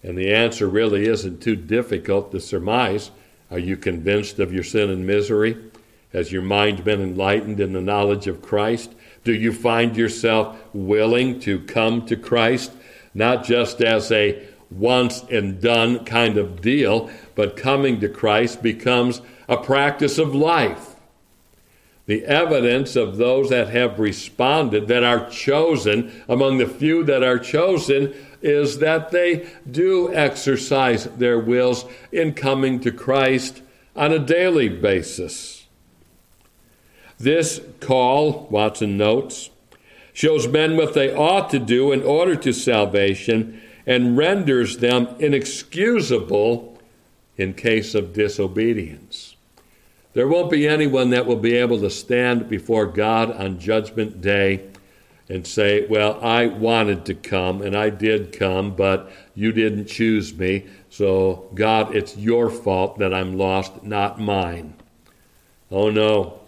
And 0.07 0.17
the 0.17 0.33
answer 0.33 0.69
really 0.69 1.05
isn't 1.05 1.41
too 1.41 1.57
difficult 1.57 2.31
to 2.31 2.39
surmise. 2.39 3.11
Are 3.51 3.59
you 3.59 3.75
convinced 3.75 4.39
of 4.39 4.53
your 4.53 4.63
sin 4.63 4.89
and 4.89 5.05
misery? 5.05 5.57
Has 6.13 6.31
your 6.31 6.43
mind 6.43 6.85
been 6.85 7.01
enlightened 7.01 7.59
in 7.59 7.73
the 7.73 7.81
knowledge 7.81 8.25
of 8.25 8.41
Christ? 8.41 8.93
Do 9.25 9.33
you 9.33 9.51
find 9.51 9.97
yourself 9.97 10.57
willing 10.73 11.41
to 11.41 11.59
come 11.59 12.05
to 12.05 12.15
Christ, 12.15 12.71
not 13.13 13.43
just 13.43 13.81
as 13.81 14.09
a 14.09 14.47
once 14.71 15.23
and 15.29 15.59
done 15.59 16.05
kind 16.05 16.37
of 16.37 16.61
deal, 16.61 17.09
but 17.35 17.57
coming 17.57 17.99
to 17.99 18.07
Christ 18.07 18.63
becomes 18.63 19.21
a 19.49 19.57
practice 19.57 20.17
of 20.17 20.33
life? 20.33 20.95
The 22.05 22.23
evidence 22.23 22.95
of 22.95 23.17
those 23.17 23.49
that 23.49 23.67
have 23.71 23.99
responded, 23.99 24.87
that 24.87 25.03
are 25.03 25.29
chosen, 25.29 26.23
among 26.29 26.59
the 26.59 26.67
few 26.67 27.03
that 27.03 27.23
are 27.23 27.39
chosen, 27.39 28.13
is 28.41 28.79
that 28.79 29.11
they 29.11 29.49
do 29.69 30.13
exercise 30.13 31.05
their 31.05 31.39
wills 31.39 31.85
in 32.11 32.33
coming 32.33 32.79
to 32.81 32.91
Christ 32.91 33.61
on 33.95 34.11
a 34.11 34.19
daily 34.19 34.69
basis. 34.69 35.65
This 37.17 37.61
call, 37.79 38.47
Watson 38.51 38.97
notes, 38.97 39.49
shows 40.13 40.47
men 40.47 40.77
what 40.77 40.93
they 40.93 41.13
ought 41.13 41.49
to 41.49 41.59
do 41.59 41.91
in 41.91 42.03
order 42.03 42.35
to 42.35 42.53
salvation 42.53 43.61
and 43.85 44.17
renders 44.17 44.77
them 44.77 45.07
inexcusable 45.19 46.77
in 47.37 47.53
case 47.53 47.95
of 47.95 48.13
disobedience. 48.13 49.35
There 50.13 50.27
won't 50.27 50.51
be 50.51 50.67
anyone 50.67 51.11
that 51.11 51.25
will 51.25 51.37
be 51.37 51.55
able 51.55 51.79
to 51.81 51.89
stand 51.89 52.49
before 52.49 52.87
God 52.87 53.31
on 53.31 53.59
Judgment 53.59 54.21
Day 54.21 54.67
and 55.29 55.45
say, 55.45 55.85
Well, 55.87 56.19
I 56.23 56.47
wanted 56.47 57.05
to 57.05 57.13
come 57.13 57.61
and 57.61 57.75
I 57.75 57.89
did 57.89 58.37
come, 58.37 58.75
but 58.75 59.11
you 59.35 59.51
didn't 59.51 59.87
choose 59.87 60.33
me. 60.33 60.65
So, 60.89 61.49
God, 61.53 61.95
it's 61.95 62.17
your 62.17 62.49
fault 62.49 62.99
that 62.99 63.13
I'm 63.13 63.37
lost, 63.37 63.83
not 63.83 64.19
mine. 64.19 64.73
Oh 65.69 65.89
no, 65.89 66.39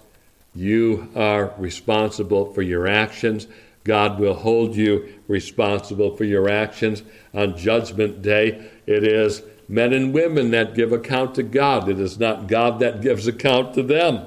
you 0.55 1.09
are 1.15 1.53
responsible 1.57 2.53
for 2.53 2.61
your 2.61 2.87
actions. 2.87 3.47
God 3.83 4.19
will 4.19 4.33
hold 4.33 4.75
you 4.75 5.13
responsible 5.27 6.15
for 6.15 6.23
your 6.23 6.49
actions. 6.49 7.03
On 7.33 7.57
Judgment 7.57 8.21
Day, 8.21 8.69
it 8.85 9.03
is 9.03 9.41
men 9.67 9.93
and 9.93 10.13
women 10.13 10.51
that 10.51 10.75
give 10.75 10.91
account 10.91 11.35
to 11.35 11.43
God. 11.43 11.89
It 11.89 11.99
is 11.99 12.19
not 12.19 12.47
God 12.47 12.79
that 12.79 13.01
gives 13.01 13.27
account 13.27 13.73
to 13.75 13.83
them. 13.83 14.25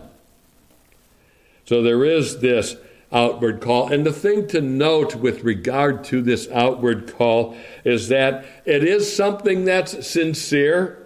So 1.65 1.83
there 1.83 2.05
is 2.05 2.41
this 2.41 2.77
outward 3.13 3.61
call. 3.61 3.93
And 3.93 4.07
the 4.07 4.13
thing 4.13 4.47
to 4.49 4.61
note 4.61 5.17
with 5.17 5.45
regard 5.45 6.05
to 6.05 6.23
this 6.23 6.49
outward 6.51 7.15
call 7.15 7.57
is 7.85 8.09
that 8.09 8.45
it 8.65 8.83
is 8.83 9.15
something 9.15 9.65
that's 9.65 10.07
sincere. 10.07 10.99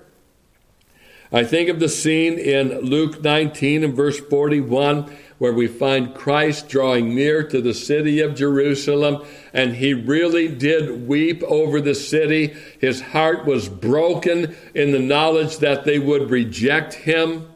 I 1.32 1.44
think 1.44 1.68
of 1.68 1.80
the 1.80 1.88
scene 1.88 2.38
in 2.38 2.80
Luke 2.80 3.22
19 3.22 3.84
and 3.84 3.94
verse 3.94 4.20
41 4.20 5.10
where 5.38 5.52
we 5.52 5.66
find 5.66 6.14
Christ 6.14 6.68
drawing 6.68 7.14
near 7.14 7.42
to 7.48 7.60
the 7.60 7.74
city 7.74 8.20
of 8.20 8.34
Jerusalem, 8.34 9.24
and 9.52 9.76
he 9.76 9.92
really 9.92 10.48
did 10.48 11.06
weep 11.06 11.42
over 11.42 11.80
the 11.80 11.94
city. 11.94 12.56
His 12.80 13.00
heart 13.00 13.44
was 13.44 13.68
broken 13.68 14.56
in 14.74 14.92
the 14.92 14.98
knowledge 14.98 15.58
that 15.58 15.84
they 15.84 15.98
would 15.98 16.30
reject 16.30 16.94
him. 16.94 17.48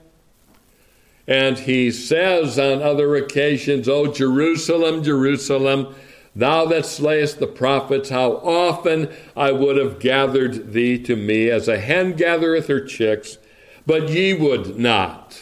And 1.31 1.61
he 1.61 1.93
says 1.93 2.59
on 2.59 2.83
other 2.83 3.15
occasions, 3.15 3.89
O 3.89 4.13
Jerusalem, 4.13 5.05
Jerusalem, 5.05 5.95
thou 6.35 6.67
that 6.67 6.85
slayest 6.85 7.39
the 7.39 7.47
prophets, 7.47 8.11
how 8.11 8.39
often 8.39 9.09
I 9.37 9.53
would 9.53 9.77
have 9.77 10.01
gathered 10.01 10.73
thee 10.73 10.99
to 11.05 11.15
me 11.15 11.49
as 11.49 11.69
a 11.69 11.79
hen 11.79 12.15
gathereth 12.15 12.67
her 12.67 12.85
chicks, 12.85 13.39
but 13.87 14.09
ye 14.09 14.35
would 14.35 14.77
not. 14.77 15.41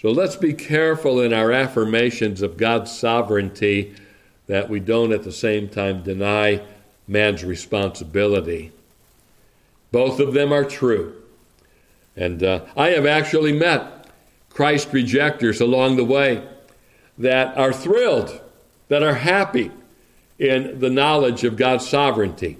So 0.00 0.10
let's 0.10 0.34
be 0.34 0.52
careful 0.52 1.20
in 1.20 1.32
our 1.32 1.52
affirmations 1.52 2.42
of 2.42 2.56
God's 2.56 2.90
sovereignty 2.90 3.94
that 4.48 4.68
we 4.68 4.80
don't 4.80 5.12
at 5.12 5.22
the 5.22 5.30
same 5.30 5.68
time 5.68 6.02
deny 6.02 6.60
man's 7.06 7.44
responsibility. 7.44 8.72
Both 9.92 10.18
of 10.18 10.34
them 10.34 10.52
are 10.52 10.64
true. 10.64 11.21
And 12.16 12.42
uh, 12.42 12.64
I 12.76 12.90
have 12.90 13.06
actually 13.06 13.52
met 13.52 14.08
Christ 14.50 14.88
rejectors 14.92 15.60
along 15.60 15.96
the 15.96 16.04
way 16.04 16.46
that 17.18 17.56
are 17.56 17.72
thrilled, 17.72 18.40
that 18.88 19.02
are 19.02 19.14
happy 19.14 19.70
in 20.38 20.78
the 20.80 20.90
knowledge 20.90 21.44
of 21.44 21.56
God's 21.56 21.88
sovereignty. 21.88 22.58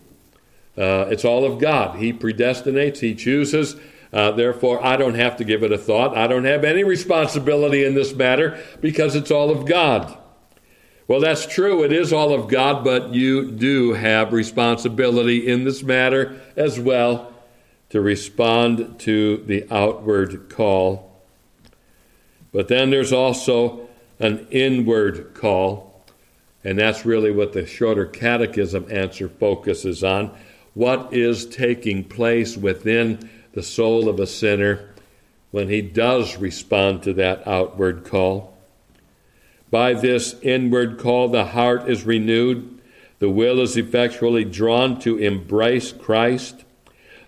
Uh, 0.77 1.07
it's 1.11 1.25
all 1.25 1.45
of 1.45 1.59
God. 1.59 1.97
He 1.97 2.13
predestinates, 2.13 3.01
He 3.01 3.15
chooses. 3.15 3.77
Uh, 4.13 4.31
therefore, 4.31 4.85
I 4.85 4.97
don't 4.97 5.15
have 5.15 5.37
to 5.39 5.45
give 5.45 5.63
it 5.63 5.73
a 5.73 5.79
thought. 5.79 6.17
I 6.17 6.27
don't 6.27 6.45
have 6.45 6.65
any 6.65 6.85
responsibility 6.85 7.85
in 7.85 7.95
this 7.95 8.15
matter 8.15 8.63
because 8.81 9.15
it's 9.17 9.31
all 9.31 9.51
of 9.51 9.67
God. 9.67 10.17
Well, 11.09 11.21
that's 11.21 11.47
true. 11.47 11.83
It 11.83 11.93
is 11.93 12.13
all 12.13 12.33
of 12.33 12.49
God, 12.49 12.85
but 12.85 13.15
you 13.15 13.51
do 13.51 13.95
have 13.95 14.33
responsibility 14.33 15.47
in 15.47 15.65
this 15.65 15.83
matter 15.83 16.41
as 16.57 16.79
well 16.79 17.32
to 17.93 18.01
respond 18.01 18.99
to 18.99 19.37
the 19.47 19.67
outward 19.71 20.49
call. 20.49 21.23
But 22.51 22.69
then 22.69 22.89
there's 22.89 23.13
also 23.13 23.89
an 24.19 24.47
inward 24.51 25.35
call, 25.35 26.03
and 26.65 26.79
that's 26.79 27.05
really 27.05 27.31
what 27.31 27.53
the 27.53 27.67
shorter 27.67 28.07
catechism 28.07 28.87
answer 28.91 29.29
focuses 29.29 30.03
on. 30.03 30.35
What 30.73 31.13
is 31.13 31.45
taking 31.45 32.05
place 32.05 32.57
within 32.57 33.29
the 33.53 33.63
soul 33.63 34.09
of 34.09 34.19
a 34.19 34.27
sinner 34.27 34.89
when 35.51 35.69
he 35.69 35.83
does 35.83 36.39
respond 36.39 37.03
to 37.03 37.13
that 37.13 37.47
outward 37.47 38.05
call. 38.05 38.57
By 39.71 39.93
this 39.93 40.35
inward 40.41 40.99
call, 40.99 41.29
the 41.29 41.45
heart 41.45 41.91
is 41.91 42.05
renewed, 42.05 42.81
the 43.19 43.29
will 43.29 43.61
is 43.61 43.77
effectually 43.77 44.47
drawn 44.47 44.99
to 45.01 45.19
embrace 45.19 45.93
Christ. 45.93 46.65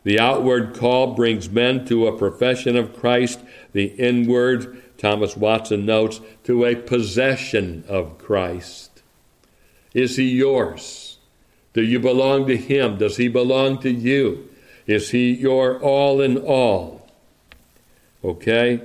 The 0.04 0.20
outward 0.20 0.74
call 0.74 1.14
brings 1.14 1.50
men 1.50 1.86
to 1.86 2.06
a 2.06 2.16
profession 2.16 2.76
of 2.76 2.94
Christ, 2.94 3.40
the 3.72 3.86
inward, 3.86 4.82
Thomas 4.98 5.36
Watson 5.36 5.84
notes, 5.84 6.20
to 6.44 6.64
a 6.64 6.76
possession 6.76 7.84
of 7.88 8.18
Christ. 8.18 9.02
Is 9.94 10.16
he 10.16 10.28
yours? 10.28 11.18
Do 11.72 11.82
you 11.82 11.98
belong 11.98 12.46
to 12.46 12.56
him? 12.56 12.98
Does 12.98 13.16
he 13.16 13.28
belong 13.28 13.80
to 13.80 13.90
you? 13.90 14.48
Is 14.86 15.10
he 15.10 15.32
your 15.32 15.80
all 15.80 16.20
in 16.20 16.36
all? 16.36 17.08
Okay? 18.22 18.82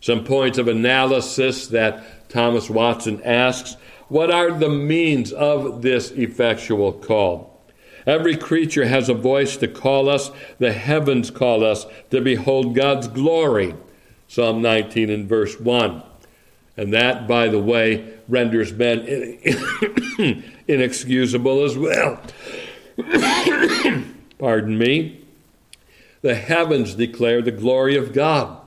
Some 0.00 0.24
points 0.24 0.58
of 0.58 0.68
analysis 0.68 1.66
that 1.68 2.28
Thomas 2.28 2.70
Watson 2.70 3.20
asks 3.24 3.76
What 4.08 4.30
are 4.30 4.52
the 4.52 4.68
means 4.68 5.32
of 5.32 5.82
this 5.82 6.12
effectual 6.12 6.92
call? 6.92 7.55
Every 8.06 8.36
creature 8.36 8.86
has 8.86 9.08
a 9.08 9.14
voice 9.14 9.56
to 9.56 9.66
call 9.66 10.08
us. 10.08 10.30
The 10.58 10.72
heavens 10.72 11.30
call 11.30 11.64
us 11.64 11.86
to 12.10 12.20
behold 12.20 12.74
God's 12.74 13.08
glory. 13.08 13.74
Psalm 14.28 14.62
19 14.62 15.10
and 15.10 15.28
verse 15.28 15.58
1. 15.58 16.02
And 16.76 16.92
that, 16.92 17.26
by 17.26 17.48
the 17.48 17.58
way, 17.58 18.14
renders 18.28 18.72
men 18.72 19.00
inexcusable 20.68 21.64
as 21.64 21.76
well. 21.76 22.20
Pardon 24.38 24.78
me. 24.78 25.24
The 26.22 26.34
heavens 26.34 26.94
declare 26.94 27.42
the 27.42 27.50
glory 27.50 27.96
of 27.96 28.12
God. 28.12 28.60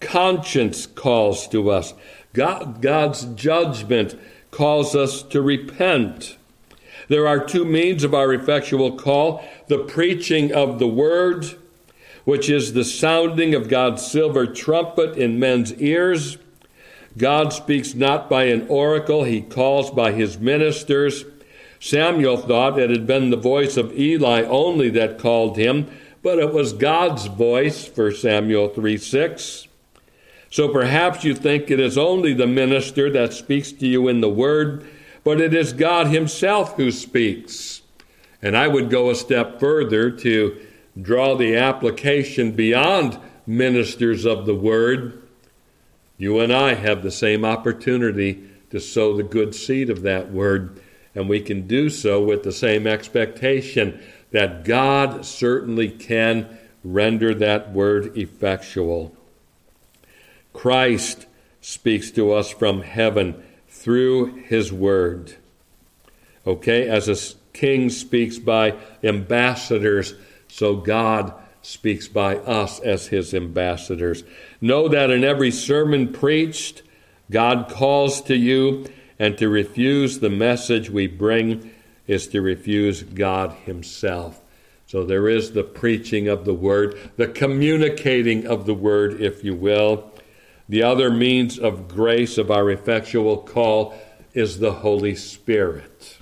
Conscience 0.00 0.86
calls 0.86 1.48
to 1.48 1.70
us. 1.70 1.92
God, 2.32 2.80
God's 2.80 3.24
judgment 3.24 4.18
calls 4.50 4.94
us 4.94 5.22
to 5.24 5.42
repent. 5.42 6.37
There 7.08 7.26
are 7.26 7.44
two 7.44 7.64
means 7.64 8.04
of 8.04 8.14
our 8.14 8.32
effectual 8.32 8.96
call 8.96 9.42
the 9.66 9.78
preaching 9.78 10.52
of 10.52 10.78
the 10.78 10.88
word, 10.88 11.56
which 12.24 12.48
is 12.48 12.72
the 12.72 12.84
sounding 12.84 13.54
of 13.54 13.68
God's 13.68 14.06
silver 14.06 14.46
trumpet 14.46 15.16
in 15.16 15.38
men's 15.38 15.72
ears. 15.74 16.36
God 17.16 17.52
speaks 17.52 17.94
not 17.94 18.28
by 18.30 18.44
an 18.44 18.66
oracle, 18.68 19.24
he 19.24 19.40
calls 19.40 19.90
by 19.90 20.12
his 20.12 20.38
ministers. 20.38 21.24
Samuel 21.80 22.36
thought 22.36 22.78
it 22.78 22.90
had 22.90 23.06
been 23.06 23.30
the 23.30 23.36
voice 23.36 23.76
of 23.76 23.96
Eli 23.98 24.42
only 24.42 24.90
that 24.90 25.18
called 25.18 25.56
him, 25.56 25.90
but 26.22 26.38
it 26.38 26.52
was 26.52 26.72
God's 26.72 27.26
voice, 27.26 27.88
1 27.94 28.16
Samuel 28.16 28.68
3 28.68 28.98
6. 28.98 29.66
So 30.50 30.68
perhaps 30.68 31.24
you 31.24 31.34
think 31.34 31.70
it 31.70 31.80
is 31.80 31.98
only 31.98 32.32
the 32.32 32.46
minister 32.46 33.10
that 33.10 33.32
speaks 33.32 33.70
to 33.72 33.86
you 33.86 34.08
in 34.08 34.20
the 34.20 34.28
word, 34.28 34.86
but 35.24 35.40
it 35.40 35.54
is 35.54 35.72
God 35.72 36.08
Himself 36.08 36.76
who 36.76 36.90
speaks. 36.90 37.82
And 38.40 38.56
I 38.56 38.68
would 38.68 38.90
go 38.90 39.10
a 39.10 39.14
step 39.14 39.58
further 39.58 40.10
to 40.10 40.60
draw 41.00 41.34
the 41.34 41.56
application 41.56 42.52
beyond 42.52 43.18
ministers 43.46 44.24
of 44.24 44.46
the 44.46 44.54
word. 44.54 45.22
You 46.16 46.40
and 46.40 46.52
I 46.52 46.74
have 46.74 47.02
the 47.02 47.10
same 47.10 47.44
opportunity 47.44 48.44
to 48.70 48.80
sow 48.80 49.16
the 49.16 49.22
good 49.22 49.54
seed 49.54 49.90
of 49.90 50.02
that 50.02 50.30
word 50.30 50.80
and 51.18 51.28
we 51.28 51.40
can 51.40 51.66
do 51.66 51.90
so 51.90 52.22
with 52.22 52.44
the 52.44 52.52
same 52.52 52.86
expectation 52.86 54.00
that 54.30 54.64
God 54.64 55.24
certainly 55.24 55.88
can 55.88 56.58
render 56.84 57.34
that 57.34 57.72
word 57.72 58.16
effectual. 58.16 59.16
Christ 60.52 61.26
speaks 61.60 62.12
to 62.12 62.32
us 62.32 62.50
from 62.50 62.82
heaven 62.82 63.42
through 63.78 64.34
his 64.34 64.72
word. 64.72 65.34
Okay, 66.46 66.88
as 66.88 67.08
a 67.08 67.36
king 67.52 67.90
speaks 67.90 68.38
by 68.38 68.74
ambassadors, 69.02 70.14
so 70.48 70.76
God 70.76 71.32
speaks 71.62 72.08
by 72.08 72.36
us 72.38 72.80
as 72.80 73.08
his 73.08 73.34
ambassadors. 73.34 74.24
Know 74.60 74.88
that 74.88 75.10
in 75.10 75.24
every 75.24 75.50
sermon 75.50 76.12
preached, 76.12 76.82
God 77.30 77.68
calls 77.68 78.22
to 78.22 78.36
you 78.36 78.86
and 79.18 79.36
to 79.38 79.48
refuse 79.48 80.18
the 80.18 80.30
message 80.30 80.90
we 80.90 81.06
bring 81.06 81.72
is 82.06 82.26
to 82.28 82.40
refuse 82.40 83.02
God 83.02 83.52
Himself. 83.64 84.40
So 84.86 85.04
there 85.04 85.28
is 85.28 85.52
the 85.52 85.62
preaching 85.62 86.28
of 86.28 86.44
the 86.44 86.54
Word, 86.54 86.98
the 87.16 87.28
communicating 87.28 88.46
of 88.46 88.64
the 88.64 88.74
Word, 88.74 89.20
if 89.20 89.44
you 89.44 89.54
will. 89.54 90.10
The 90.68 90.82
other 90.82 91.10
means 91.10 91.58
of 91.58 91.88
grace 91.88 92.36
of 92.36 92.50
our 92.50 92.70
effectual 92.70 93.38
call 93.38 93.94
is 94.34 94.58
the 94.58 94.72
Holy 94.72 95.14
Spirit. 95.14 96.18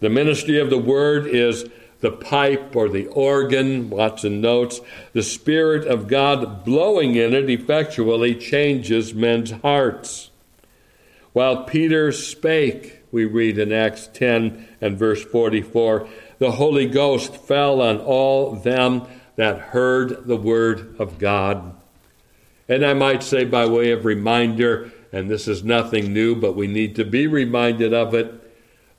The 0.00 0.10
ministry 0.10 0.58
of 0.58 0.70
the 0.70 0.78
Word 0.78 1.26
is 1.26 1.68
the 2.00 2.10
pipe 2.10 2.76
or 2.76 2.88
the 2.88 3.06
organ, 3.06 3.90
Watson 3.90 4.40
notes. 4.40 4.80
The 5.12 5.22
Spirit 5.22 5.86
of 5.86 6.08
God 6.08 6.64
blowing 6.64 7.14
in 7.14 7.34
it 7.34 7.48
effectually 7.50 8.34
changes 8.34 9.14
men's 9.14 9.50
hearts. 9.50 10.30
While 11.32 11.64
Peter 11.64 12.10
spake, 12.12 13.02
we 13.12 13.24
read 13.24 13.58
in 13.58 13.72
Acts 13.72 14.08
10 14.12 14.68
and 14.80 14.98
verse 14.98 15.24
44, 15.24 16.08
the 16.38 16.52
Holy 16.52 16.86
Ghost 16.86 17.36
fell 17.36 17.80
on 17.80 17.98
all 17.98 18.54
them 18.54 19.06
that 19.36 19.58
heard 19.58 20.26
the 20.26 20.36
word 20.36 20.96
of 20.98 21.18
God. 21.18 21.77
And 22.68 22.84
I 22.84 22.92
might 22.94 23.22
say, 23.22 23.44
by 23.44 23.66
way 23.66 23.92
of 23.92 24.04
reminder, 24.04 24.92
and 25.12 25.30
this 25.30 25.48
is 25.48 25.64
nothing 25.64 26.12
new, 26.12 26.34
but 26.34 26.54
we 26.54 26.66
need 26.66 26.96
to 26.96 27.04
be 27.04 27.26
reminded 27.26 27.94
of 27.94 28.14
it. 28.14 28.34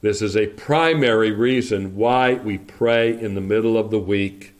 This 0.01 0.21
is 0.21 0.35
a 0.35 0.47
primary 0.47 1.31
reason 1.31 1.95
why 1.95 2.33
we 2.33 2.57
pray 2.57 3.19
in 3.19 3.35
the 3.35 3.41
middle 3.41 3.77
of 3.77 3.91
the 3.91 3.99
week 3.99 4.53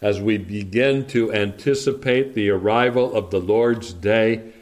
as 0.00 0.20
we 0.20 0.38
begin 0.38 1.06
to 1.06 1.32
anticipate 1.32 2.34
the 2.34 2.50
arrival 2.50 3.14
of 3.14 3.30
the 3.30 3.40
Lord's 3.40 3.92
day. 3.92 4.52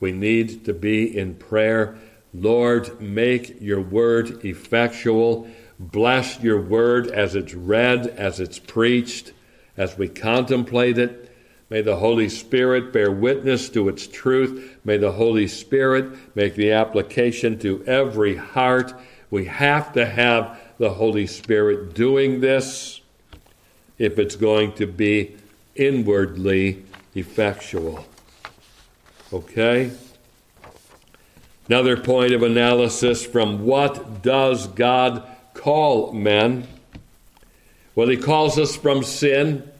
We 0.00 0.12
need 0.12 0.64
to 0.64 0.72
be 0.72 1.16
in 1.18 1.34
prayer. 1.34 1.98
Lord, 2.32 3.00
make 3.00 3.60
your 3.60 3.80
word 3.80 4.44
effectual. 4.44 5.48
Bless 5.78 6.40
your 6.40 6.60
word 6.60 7.08
as 7.08 7.34
it's 7.34 7.52
read, 7.52 8.06
as 8.06 8.40
it's 8.40 8.58
preached, 8.58 9.32
as 9.76 9.98
we 9.98 10.08
contemplate 10.08 10.98
it. 10.98 11.31
May 11.72 11.80
the 11.80 11.96
Holy 11.96 12.28
Spirit 12.28 12.92
bear 12.92 13.10
witness 13.10 13.70
to 13.70 13.88
its 13.88 14.06
truth. 14.06 14.76
May 14.84 14.98
the 14.98 15.12
Holy 15.12 15.48
Spirit 15.48 16.36
make 16.36 16.54
the 16.54 16.72
application 16.72 17.58
to 17.60 17.82
every 17.86 18.36
heart. 18.36 18.92
We 19.30 19.46
have 19.46 19.94
to 19.94 20.04
have 20.04 20.60
the 20.76 20.90
Holy 20.90 21.26
Spirit 21.26 21.94
doing 21.94 22.40
this 22.40 23.00
if 23.96 24.18
it's 24.18 24.36
going 24.36 24.74
to 24.74 24.86
be 24.86 25.34
inwardly 25.74 26.84
effectual. 27.14 28.04
Okay? 29.32 29.92
Another 31.68 31.96
point 31.96 32.34
of 32.34 32.42
analysis 32.42 33.24
from 33.24 33.64
what 33.64 34.20
does 34.20 34.66
God 34.66 35.26
call 35.54 36.12
men? 36.12 36.68
Well, 37.94 38.08
He 38.08 38.18
calls 38.18 38.58
us 38.58 38.76
from 38.76 39.02
sin. 39.02 39.71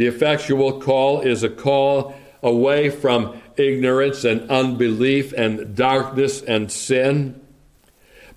The 0.00 0.06
effectual 0.06 0.80
call 0.80 1.20
is 1.20 1.42
a 1.42 1.50
call 1.50 2.14
away 2.42 2.88
from 2.88 3.38
ignorance 3.58 4.24
and 4.24 4.50
unbelief 4.50 5.34
and 5.34 5.76
darkness 5.76 6.40
and 6.40 6.72
sin. 6.72 7.38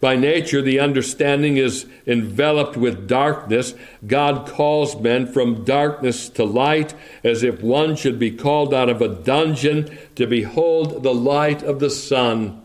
By 0.01 0.17
nature, 0.17 0.61
the 0.61 0.81
understanding 0.81 1.55
is 1.55 1.85
enveloped 2.05 2.75
with 2.75 3.07
darkness. 3.07 3.75
God 4.05 4.45
calls 4.45 4.99
men 4.99 5.25
from 5.25 5.63
darkness 5.63 6.27
to 6.31 6.43
light, 6.43 6.95
as 7.23 7.43
if 7.43 7.61
one 7.61 7.95
should 7.95 8.19
be 8.19 8.31
called 8.31 8.73
out 8.73 8.89
of 8.89 9.01
a 9.01 9.07
dungeon 9.07 9.97
to 10.15 10.27
behold 10.27 11.01
the 11.01 11.13
light 11.13 11.63
of 11.63 11.79
the 11.79 11.89
sun. 11.89 12.61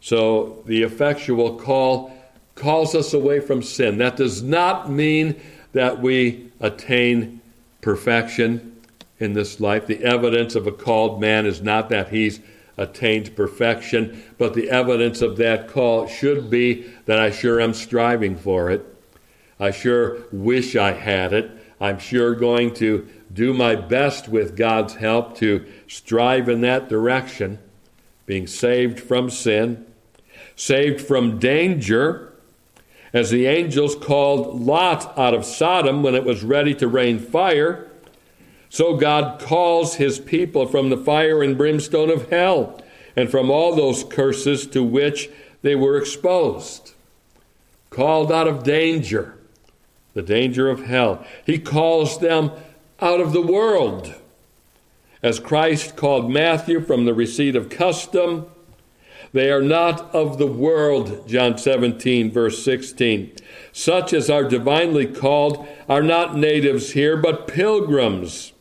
So, 0.00 0.62
the 0.66 0.84
effectual 0.84 1.58
call 1.58 2.16
calls 2.54 2.94
us 2.94 3.12
away 3.12 3.40
from 3.40 3.64
sin. 3.64 3.98
That 3.98 4.16
does 4.16 4.40
not 4.40 4.88
mean 4.88 5.34
that 5.72 6.00
we 6.00 6.47
attain 6.60 7.40
perfection 7.80 8.80
in 9.18 9.32
this 9.32 9.60
life. 9.60 9.86
The 9.86 10.04
evidence 10.04 10.54
of 10.54 10.66
a 10.66 10.72
called 10.72 11.20
man 11.20 11.46
is 11.46 11.62
not 11.62 11.88
that 11.90 12.08
he's 12.08 12.40
attained 12.76 13.34
perfection, 13.34 14.22
but 14.38 14.54
the 14.54 14.70
evidence 14.70 15.20
of 15.20 15.36
that 15.36 15.68
call 15.68 16.06
should 16.06 16.48
be 16.48 16.92
that 17.06 17.18
I 17.18 17.30
sure 17.30 17.60
am 17.60 17.74
striving 17.74 18.36
for 18.36 18.70
it. 18.70 18.84
I 19.58 19.72
sure 19.72 20.18
wish 20.30 20.76
I 20.76 20.92
had 20.92 21.32
it. 21.32 21.50
I'm 21.80 21.98
sure 21.98 22.34
going 22.34 22.74
to 22.74 23.08
do 23.32 23.52
my 23.52 23.74
best 23.74 24.28
with 24.28 24.56
God's 24.56 24.94
help 24.94 25.36
to 25.38 25.66
strive 25.86 26.48
in 26.48 26.60
that 26.62 26.88
direction, 26.88 27.58
being 28.26 28.46
saved 28.46 29.00
from 29.00 29.30
sin, 29.30 29.86
saved 30.54 31.00
from 31.00 31.38
danger 31.38 32.27
as 33.18 33.30
the 33.30 33.46
angels 33.46 33.96
called 33.96 34.60
Lot 34.60 35.18
out 35.18 35.34
of 35.34 35.44
Sodom 35.44 36.04
when 36.04 36.14
it 36.14 36.22
was 36.22 36.44
ready 36.44 36.72
to 36.76 36.86
rain 36.86 37.18
fire, 37.18 37.90
so 38.68 38.96
God 38.96 39.40
calls 39.40 39.96
his 39.96 40.20
people 40.20 40.68
from 40.68 40.88
the 40.88 40.96
fire 40.96 41.42
and 41.42 41.58
brimstone 41.58 42.10
of 42.10 42.30
hell 42.30 42.80
and 43.16 43.28
from 43.28 43.50
all 43.50 43.74
those 43.74 44.04
curses 44.04 44.68
to 44.68 44.84
which 44.84 45.28
they 45.62 45.74
were 45.74 45.98
exposed. 45.98 46.92
Called 47.90 48.30
out 48.30 48.46
of 48.46 48.62
danger, 48.62 49.36
the 50.14 50.22
danger 50.22 50.70
of 50.70 50.84
hell. 50.84 51.26
He 51.44 51.58
calls 51.58 52.20
them 52.20 52.52
out 53.00 53.18
of 53.18 53.32
the 53.32 53.42
world. 53.42 54.14
As 55.24 55.40
Christ 55.40 55.96
called 55.96 56.30
Matthew 56.30 56.80
from 56.80 57.04
the 57.04 57.14
receipt 57.14 57.56
of 57.56 57.68
custom, 57.68 58.46
they 59.32 59.50
are 59.50 59.62
not 59.62 60.14
of 60.14 60.38
the 60.38 60.46
world, 60.46 61.28
John 61.28 61.58
17, 61.58 62.30
verse 62.30 62.62
16. 62.64 63.32
Such 63.72 64.12
as 64.12 64.30
are 64.30 64.44
divinely 64.44 65.06
called 65.06 65.66
are 65.88 66.02
not 66.02 66.36
natives 66.36 66.92
here, 66.92 67.16
but 67.16 67.46
pilgrims. 67.46 68.52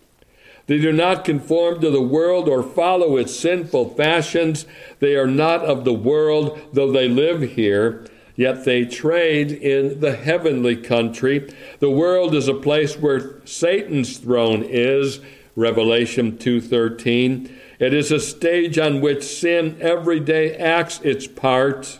They 0.67 0.79
do 0.79 0.91
not 0.91 1.23
conform 1.23 1.79
to 1.81 1.89
the 1.89 2.01
world 2.01 2.49
or 2.49 2.61
follow 2.61 3.15
its 3.15 3.37
sinful 3.37 3.95
fashions. 3.95 4.65
They 4.99 5.15
are 5.15 5.27
not 5.27 5.63
of 5.63 5.85
the 5.85 5.93
world, 5.93 6.59
though 6.73 6.91
they 6.91 7.07
live 7.07 7.41
here, 7.53 8.05
yet 8.35 8.65
they 8.65 8.83
trade 8.83 9.51
in 9.51 10.01
the 10.01 10.15
heavenly 10.15 10.75
country. 10.75 11.49
The 11.79 11.89
world 11.89 12.35
is 12.35 12.49
a 12.49 12.53
place 12.53 12.97
where 12.97 13.39
Satan's 13.45 14.17
throne 14.17 14.61
is, 14.63 15.21
Revelation 15.55 16.37
2:13. 16.37 17.49
It 17.79 17.93
is 17.93 18.11
a 18.11 18.19
stage 18.19 18.79
on 18.79 19.01
which 19.01 19.23
sin 19.23 19.77
every 19.79 20.19
day 20.19 20.55
acts 20.55 20.99
its 21.01 21.27
part. 21.27 21.99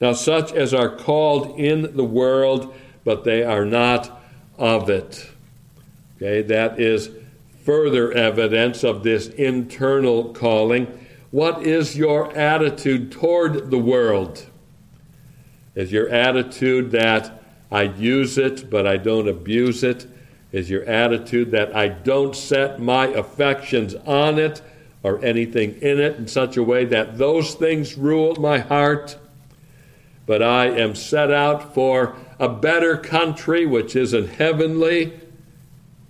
Now, 0.00 0.12
such 0.12 0.52
as 0.52 0.72
are 0.72 0.94
called 0.94 1.58
in 1.58 1.96
the 1.96 2.04
world, 2.04 2.74
but 3.04 3.24
they 3.24 3.42
are 3.42 3.64
not 3.64 4.22
of 4.56 4.88
it. 4.88 5.30
Okay, 6.16 6.42
that 6.42 6.80
is 6.80 7.10
further 7.64 8.12
evidence 8.12 8.84
of 8.84 9.02
this 9.02 9.28
internal 9.28 10.32
calling. 10.32 10.86
What 11.30 11.62
is 11.62 11.96
your 11.96 12.34
attitude 12.36 13.12
toward 13.12 13.70
the 13.70 13.78
world? 13.78 14.46
Is 15.74 15.92
your 15.92 16.08
attitude 16.08 16.92
that 16.92 17.42
I 17.70 17.82
use 17.82 18.38
it, 18.38 18.70
but 18.70 18.86
I 18.86 18.96
don't 18.96 19.28
abuse 19.28 19.84
it? 19.84 20.06
Is 20.50 20.70
your 20.70 20.84
attitude 20.84 21.50
that 21.50 21.76
I 21.76 21.88
don't 21.88 22.34
set 22.34 22.80
my 22.80 23.06
affections 23.08 23.94
on 23.94 24.38
it 24.38 24.62
or 25.02 25.22
anything 25.24 25.80
in 25.82 26.00
it 26.00 26.16
in 26.16 26.26
such 26.26 26.56
a 26.56 26.62
way 26.62 26.84
that 26.86 27.18
those 27.18 27.54
things 27.54 27.96
rule 27.96 28.34
my 28.36 28.58
heart? 28.58 29.18
But 30.26 30.42
I 30.42 30.66
am 30.66 30.94
set 30.94 31.30
out 31.30 31.74
for 31.74 32.16
a 32.38 32.48
better 32.48 32.96
country 32.96 33.66
which 33.66 33.96
isn't 33.96 34.28
heavenly, 34.28 35.18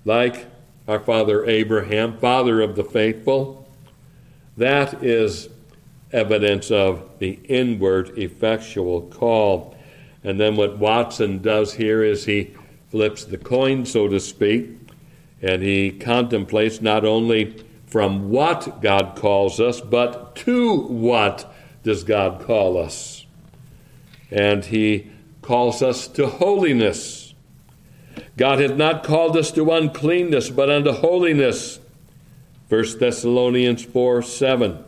like 0.05 0.47
our 0.87 1.01
father 1.01 1.45
Abraham, 1.47 2.19
father 2.19 2.61
of 2.61 2.77
the 2.77 2.85
faithful. 2.85 3.69
That 4.57 5.05
is 5.05 5.49
evidence 6.13 6.71
of 6.71 7.09
the 7.19 7.39
inward 7.45 8.19
effectual 8.19 9.03
call. 9.03 9.77
And 10.25 10.41
then 10.41 10.57
what 10.57 10.79
Watson 10.79 11.39
does 11.41 11.75
here 11.75 12.03
is 12.03 12.25
he 12.25 12.55
flips 12.91 13.25
the 13.25 13.39
coin, 13.39 13.85
so 13.85 14.09
to 14.09 14.21
speak, 14.21 14.71
and 15.43 15.63
he 15.63 15.91
contemplates 15.91 16.81
not 16.81 17.05
only 17.05 17.65
from 17.87 18.31
what 18.31 18.83
God 18.83 19.17
calls 19.17 19.61
us, 19.61 19.81
but 19.81 20.37
to 20.37 20.77
what 20.77 21.53
does 21.83 22.05
God 22.05 22.41
call 22.41 22.77
us. 22.77 23.27
And 24.31 24.65
he 24.65 25.11
calls 25.43 25.83
us 25.83 26.07
to 26.09 26.27
holiness. 26.27 27.35
God 28.37 28.61
hath 28.61 28.77
not 28.77 29.05
called 29.05 29.37
us 29.37 29.51
to 29.53 29.73
uncleanness, 29.73 30.51
but 30.51 30.71
unto 30.71 30.93
holiness. 30.93 31.81
1 32.69 32.99
Thessalonians 32.99 33.85
4 33.85 34.23
7. 34.23 34.85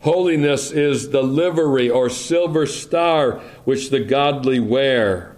Holiness 0.00 0.70
is 0.70 1.10
the 1.10 1.22
livery 1.22 1.88
or 1.88 2.08
silver 2.08 2.66
star 2.66 3.38
which 3.64 3.90
the 3.90 4.00
godly 4.00 4.58
wear 4.58 5.29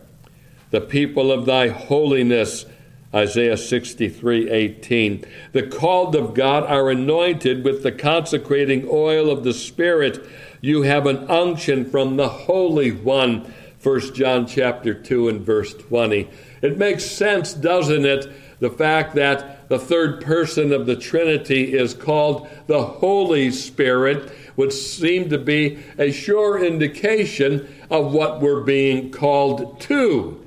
the 0.73 0.81
people 0.81 1.31
of 1.31 1.47
thy 1.47 1.69
holiness. 1.69 2.67
Isaiah 3.15 3.59
63 3.59 4.51
18. 4.51 5.25
The 5.53 5.67
called 5.67 6.17
of 6.17 6.33
God 6.33 6.65
are 6.65 6.91
anointed 6.91 7.63
with 7.63 7.83
the 7.83 7.93
consecrating 7.93 8.89
oil 8.91 9.31
of 9.31 9.45
the 9.45 9.53
Spirit. 9.53 10.27
You 10.63 10.83
have 10.83 11.07
an 11.07 11.31
unction 11.31 11.89
from 11.89 12.17
the 12.17 12.29
Holy 12.29 12.91
One. 12.91 13.53
1 13.83 14.15
John 14.15 14.47
chapter 14.47 14.95
2 14.95 15.29
and 15.29 15.41
verse 15.43 15.75
20. 15.75 16.31
It 16.63 16.79
makes 16.79 17.05
sense, 17.05 17.53
doesn't 17.53 18.07
it? 18.07 18.33
The 18.61 18.71
fact 18.71 19.17
that 19.17 19.69
the 19.69 19.79
third 19.79 20.23
person 20.23 20.73
of 20.73 20.87
the 20.87 20.97
Trinity 20.97 21.75
is 21.75 21.93
called 21.93 22.49
the 22.67 22.83
Holy 22.83 23.51
Spirit 23.51 24.33
would 24.57 24.73
seem 24.73 25.29
to 25.29 25.39
be 25.39 25.83
a 25.99 26.13
sure 26.13 26.65
indication 26.65 27.69
of 27.91 28.13
what 28.13 28.41
we're 28.41 28.63
being 28.63 29.11
called 29.11 29.81
to 29.81 30.42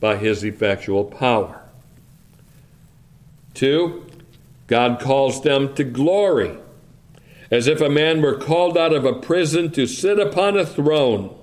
by 0.00 0.16
his 0.16 0.44
effectual 0.44 1.04
power. 1.04 1.62
Two, 3.54 4.04
God 4.66 5.00
calls 5.00 5.42
them 5.42 5.74
to 5.74 5.84
glory, 5.84 6.58
as 7.50 7.66
if 7.66 7.80
a 7.80 7.88
man 7.88 8.20
were 8.20 8.36
called 8.36 8.76
out 8.76 8.92
of 8.92 9.04
a 9.04 9.14
prison 9.14 9.70
to 9.72 9.86
sit 9.86 10.18
upon 10.18 10.56
a 10.56 10.66
throne, 10.66 11.34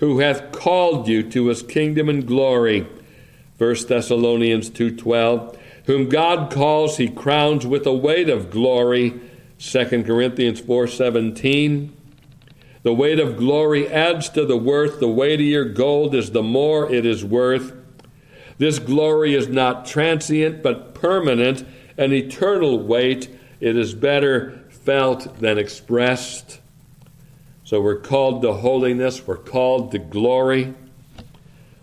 who 0.00 0.20
hath 0.20 0.52
called 0.52 1.08
you 1.08 1.28
to 1.30 1.46
his 1.46 1.62
kingdom 1.62 2.08
and 2.08 2.26
glory. 2.26 2.86
1 3.58 3.88
Thessalonians 3.88 4.70
2:12 4.70 5.56
whom 5.88 6.10
God 6.10 6.52
calls, 6.52 6.98
he 6.98 7.08
crowns 7.08 7.66
with 7.66 7.86
a 7.86 7.92
weight 7.94 8.28
of 8.28 8.50
glory. 8.50 9.14
2 9.58 10.04
Corinthians 10.04 10.60
4:17. 10.60 11.88
The 12.88 12.94
weight 12.94 13.20
of 13.20 13.36
glory 13.36 13.86
adds 13.86 14.30
to 14.30 14.46
the 14.46 14.56
worth. 14.56 14.98
The 14.98 15.08
weightier 15.08 15.66
gold 15.66 16.14
is 16.14 16.30
the 16.30 16.42
more 16.42 16.90
it 16.90 17.04
is 17.04 17.22
worth. 17.22 17.74
This 18.56 18.78
glory 18.78 19.34
is 19.34 19.46
not 19.46 19.84
transient 19.84 20.62
but 20.62 20.94
permanent, 20.94 21.66
an 21.98 22.14
eternal 22.14 22.82
weight. 22.82 23.28
It 23.60 23.76
is 23.76 23.92
better 23.92 24.64
felt 24.70 25.38
than 25.38 25.58
expressed. 25.58 26.60
So 27.62 27.78
we're 27.78 28.00
called 28.00 28.40
to 28.40 28.54
holiness, 28.54 29.26
we're 29.26 29.36
called 29.36 29.92
to 29.92 29.98
glory. 29.98 30.72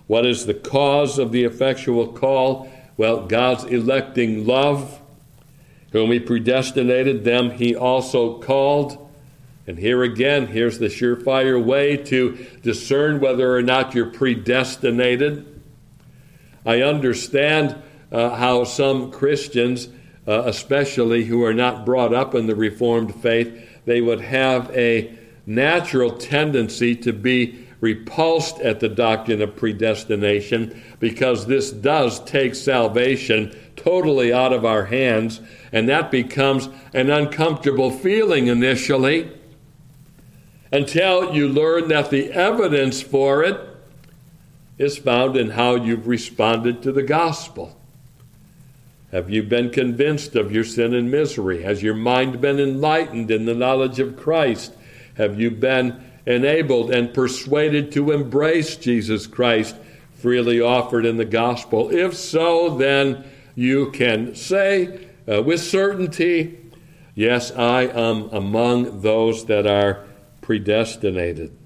What 0.08 0.26
is 0.26 0.48
the 0.48 0.56
cause 0.56 1.20
of 1.20 1.32
the 1.32 1.44
effectual 1.44 2.14
call? 2.14 2.68
Well, 2.98 3.28
God's 3.28 3.66
electing 3.66 4.48
love. 4.48 5.00
Whom 5.92 6.12
he 6.12 6.20
predestinated, 6.20 7.24
them 7.24 7.52
he 7.52 7.76
also 7.76 8.40
called. 8.40 9.05
And 9.68 9.80
here 9.80 10.04
again, 10.04 10.48
here's 10.48 10.78
the 10.78 10.88
surefire 10.88 11.64
way 11.64 11.98
to 11.98 12.46
discern 12.62 13.20
whether 13.20 13.56
or 13.56 13.64
not 13.64 13.96
you're 13.96 14.12
predestinated. 14.12 15.64
I 16.66 16.82
understand 16.82 17.76
uh, 18.12 18.36
how 18.36 18.64
some 18.64 19.12
Christians, 19.12 19.88
uh, 20.28 20.44
especially 20.46 21.26
who 21.26 21.44
are 21.44 21.54
not 21.54 21.86
brought 21.86 22.14
up 22.14 22.36
in 22.36 22.46
the 22.46 22.56
Reformed 22.56 23.16
faith, 23.16 23.84
they 23.86 24.02
would 24.02 24.22
have 24.22 24.70
a 24.76 25.18
natural 25.48 26.12
tendency 26.12 26.96
to 26.98 27.14
be 27.14 27.66
repulsed 27.82 28.60
at 28.62 28.80
the 28.80 28.90
doctrine 28.90 29.42
of 29.42 29.56
predestination 29.56 30.82
because 31.00 31.46
this 31.46 31.72
does 31.72 32.20
take 32.22 32.56
salvation 32.56 33.56
totally 33.76 34.32
out 34.32 34.54
of 34.54 34.66
our 34.66 34.86
hands, 34.86 35.42
and 35.72 35.90
that 35.90 36.10
becomes 36.10 36.70
an 36.94 37.10
uncomfortable 37.10 37.92
feeling 37.92 38.48
initially 38.48 39.30
until 40.72 41.34
you 41.34 41.48
learn 41.48 41.88
that 41.90 42.10
the 42.10 42.32
evidence 42.32 43.02
for 43.02 43.44
it 43.44 43.60
is 44.78 44.98
found 44.98 45.38
in 45.38 45.52
how 45.52 45.76
you've 45.76 46.08
responded 46.08 46.82
to 46.84 46.92
the 46.92 47.04
gospel. 47.04 47.80
Have 49.12 49.30
you 49.30 49.44
been 49.44 49.70
convinced 49.70 50.36
of 50.36 50.52
your 50.52 50.66
sin 50.66 50.94
and 50.94 51.10
misery? 51.10 51.64
Has 51.64 51.82
your 51.82 51.94
mind 51.94 52.42
been 52.42 52.60
enlightened 52.60 53.32
in 53.32 53.46
the 53.46 53.54
knowledge 53.54 54.00
of 54.00 54.18
Christ? 54.18 54.74
Have 55.16 55.40
you 55.40 55.52
been 55.52 56.04
enabled 56.26 56.92
and 56.92 57.14
persuaded 57.14 57.92
to 57.94 58.12
embrace 58.12 58.76
Jesus 58.76 59.28
Christ 59.28 59.76
freely 60.16 60.60
offered 60.60 61.06
in 61.06 61.16
the 61.16 61.26
gospel? 61.26 61.90
If 61.96 62.16
so, 62.16 62.76
then 62.76 63.24
you 63.56 63.92
can 63.92 64.36
say 64.36 65.08
uh, 65.32 65.42
with 65.44 65.62
certainty, 65.62 66.60
Yes, 67.18 67.52
I 67.52 67.84
am 67.84 68.28
among 68.34 69.00
those 69.00 69.46
that 69.46 69.66
are 69.66 70.05
predestinated. 70.46 71.58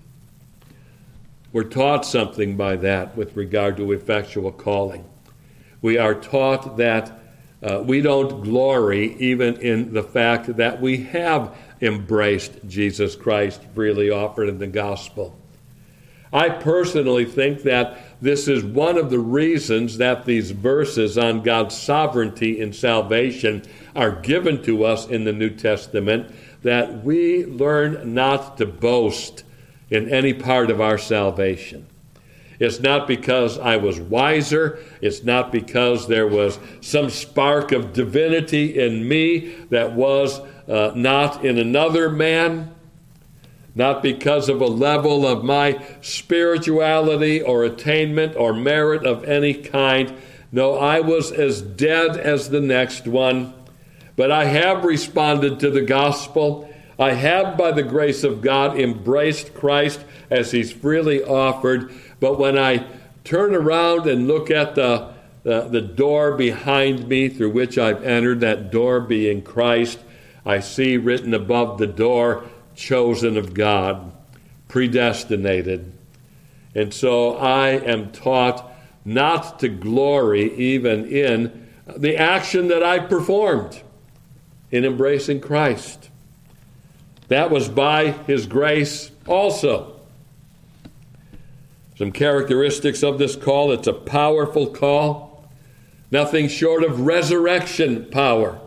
We're 1.51 1.65
taught 1.65 2.05
something 2.05 2.55
by 2.55 2.77
that 2.77 3.17
with 3.17 3.35
regard 3.35 3.75
to 3.75 3.91
effectual 3.91 4.53
calling. 4.53 5.03
We 5.81 5.97
are 5.97 6.15
taught 6.15 6.77
that 6.77 7.19
uh, 7.61 7.83
we 7.85 7.99
don't 7.99 8.41
glory 8.41 9.17
even 9.17 9.57
in 9.57 9.93
the 9.93 10.03
fact 10.03 10.55
that 10.55 10.79
we 10.79 11.03
have 11.03 11.57
embraced 11.81 12.53
Jesus 12.69 13.17
Christ 13.17 13.61
freely 13.75 14.09
offered 14.09 14.47
in 14.47 14.59
the 14.59 14.67
gospel. 14.67 15.37
I 16.31 16.47
personally 16.47 17.25
think 17.25 17.63
that 17.63 17.97
this 18.21 18.47
is 18.47 18.63
one 18.63 18.97
of 18.97 19.09
the 19.09 19.19
reasons 19.19 19.97
that 19.97 20.25
these 20.25 20.51
verses 20.51 21.17
on 21.17 21.41
God's 21.41 21.75
sovereignty 21.75 22.61
in 22.61 22.71
salvation 22.71 23.63
are 23.93 24.11
given 24.11 24.63
to 24.63 24.85
us 24.85 25.07
in 25.07 25.25
the 25.25 25.33
New 25.33 25.49
Testament, 25.49 26.31
that 26.61 27.03
we 27.03 27.45
learn 27.45 28.13
not 28.13 28.57
to 28.57 28.65
boast 28.65 29.43
in 29.89 30.09
any 30.09 30.33
part 30.33 30.69
of 30.69 30.81
our 30.81 30.97
salvation. 30.97 31.85
It's 32.59 32.81
not 32.81 33.07
because 33.07 33.57
I 33.57 33.77
was 33.77 33.99
wiser. 33.99 34.79
It's 35.01 35.23
not 35.23 35.51
because 35.51 36.07
there 36.07 36.27
was 36.27 36.59
some 36.81 37.09
spark 37.09 37.71
of 37.71 37.93
divinity 37.93 38.77
in 38.77 39.07
me 39.07 39.55
that 39.69 39.93
was 39.93 40.41
uh, 40.67 40.91
not 40.93 41.45
in 41.45 41.57
another 41.57 42.09
man, 42.09 42.75
not 43.75 44.03
because 44.03 44.49
of 44.49 44.59
a 44.59 44.67
level 44.67 45.25
of 45.25 45.43
my 45.43 45.81
spirituality 46.01 47.41
or 47.41 47.63
attainment 47.63 48.35
or 48.35 48.53
merit 48.53 49.05
of 49.05 49.23
any 49.23 49.53
kind. 49.53 50.13
No, 50.51 50.75
I 50.77 50.99
was 50.99 51.31
as 51.31 51.61
dead 51.61 52.17
as 52.17 52.49
the 52.49 52.59
next 52.59 53.07
one. 53.07 53.53
But 54.19 54.31
I 54.31 54.43
have 54.43 54.83
responded 54.83 55.61
to 55.61 55.69
the 55.69 55.79
gospel. 55.79 56.69
I 56.99 57.13
have, 57.13 57.57
by 57.57 57.71
the 57.71 57.83
grace 57.83 58.25
of 58.25 58.41
God, 58.41 58.77
embraced 58.77 59.53
Christ 59.53 60.03
as 60.29 60.51
He's 60.51 60.73
freely 60.73 61.23
offered. 61.23 61.93
But 62.19 62.37
when 62.37 62.57
I 62.57 62.85
turn 63.23 63.55
around 63.55 64.07
and 64.07 64.27
look 64.27 64.51
at 64.51 64.75
the, 64.75 65.13
the, 65.43 65.69
the 65.69 65.79
door 65.79 66.35
behind 66.35 67.07
me 67.07 67.29
through 67.29 67.51
which 67.51 67.77
I've 67.77 68.03
entered, 68.03 68.41
that 68.41 68.73
door 68.73 68.99
being 68.99 69.41
Christ, 69.41 69.99
I 70.45 70.59
see 70.59 70.97
written 70.97 71.33
above 71.33 71.77
the 71.77 71.87
door, 71.87 72.43
chosen 72.75 73.37
of 73.37 73.53
God, 73.53 74.11
predestinated. 74.67 75.93
And 76.75 76.93
so 76.93 77.37
I 77.37 77.69
am 77.69 78.11
taught 78.11 78.69
not 79.05 79.59
to 79.59 79.69
glory 79.69 80.53
even 80.55 81.05
in 81.05 81.69
the 81.95 82.17
action 82.17 82.67
that 82.67 82.83
I 82.83 82.99
performed 82.99 83.81
in 84.71 84.85
embracing 84.85 85.41
Christ. 85.41 86.09
That 87.27 87.51
was 87.51 87.69
by 87.69 88.11
His 88.11 88.45
grace 88.45 89.11
also. 89.27 89.99
Some 91.97 92.11
characteristics 92.11 93.03
of 93.03 93.17
this 93.17 93.35
call 93.35 93.71
it's 93.71 93.87
a 93.87 93.93
powerful 93.93 94.67
call, 94.67 95.49
nothing 96.11 96.47
short 96.47 96.83
of 96.83 97.01
resurrection 97.01 98.09
power 98.09 98.59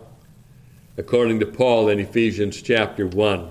according 0.98 1.40
to 1.40 1.46
Paul 1.46 1.88
in 1.88 1.98
Ephesians 1.98 2.60
chapter 2.60 3.06
1. 3.06 3.50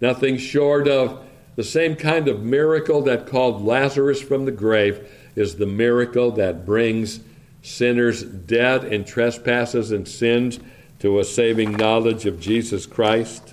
Nothing 0.00 0.36
short 0.36 0.86
of 0.86 1.24
the 1.56 1.64
same 1.64 1.96
kind 1.96 2.28
of 2.28 2.42
miracle 2.42 3.02
that 3.02 3.26
called 3.26 3.64
Lazarus 3.64 4.20
from 4.20 4.44
the 4.44 4.52
grave 4.52 5.08
is 5.34 5.56
the 5.56 5.66
miracle 5.66 6.30
that 6.32 6.64
brings 6.64 7.20
sinners 7.62 8.22
dead 8.22 8.84
in 8.84 9.04
trespasses 9.04 9.90
and 9.90 10.06
sins 10.06 10.58
to 11.04 11.18
a 11.18 11.24
saving 11.24 11.72
knowledge 11.72 12.24
of 12.24 12.40
Jesus 12.40 12.86
Christ. 12.86 13.52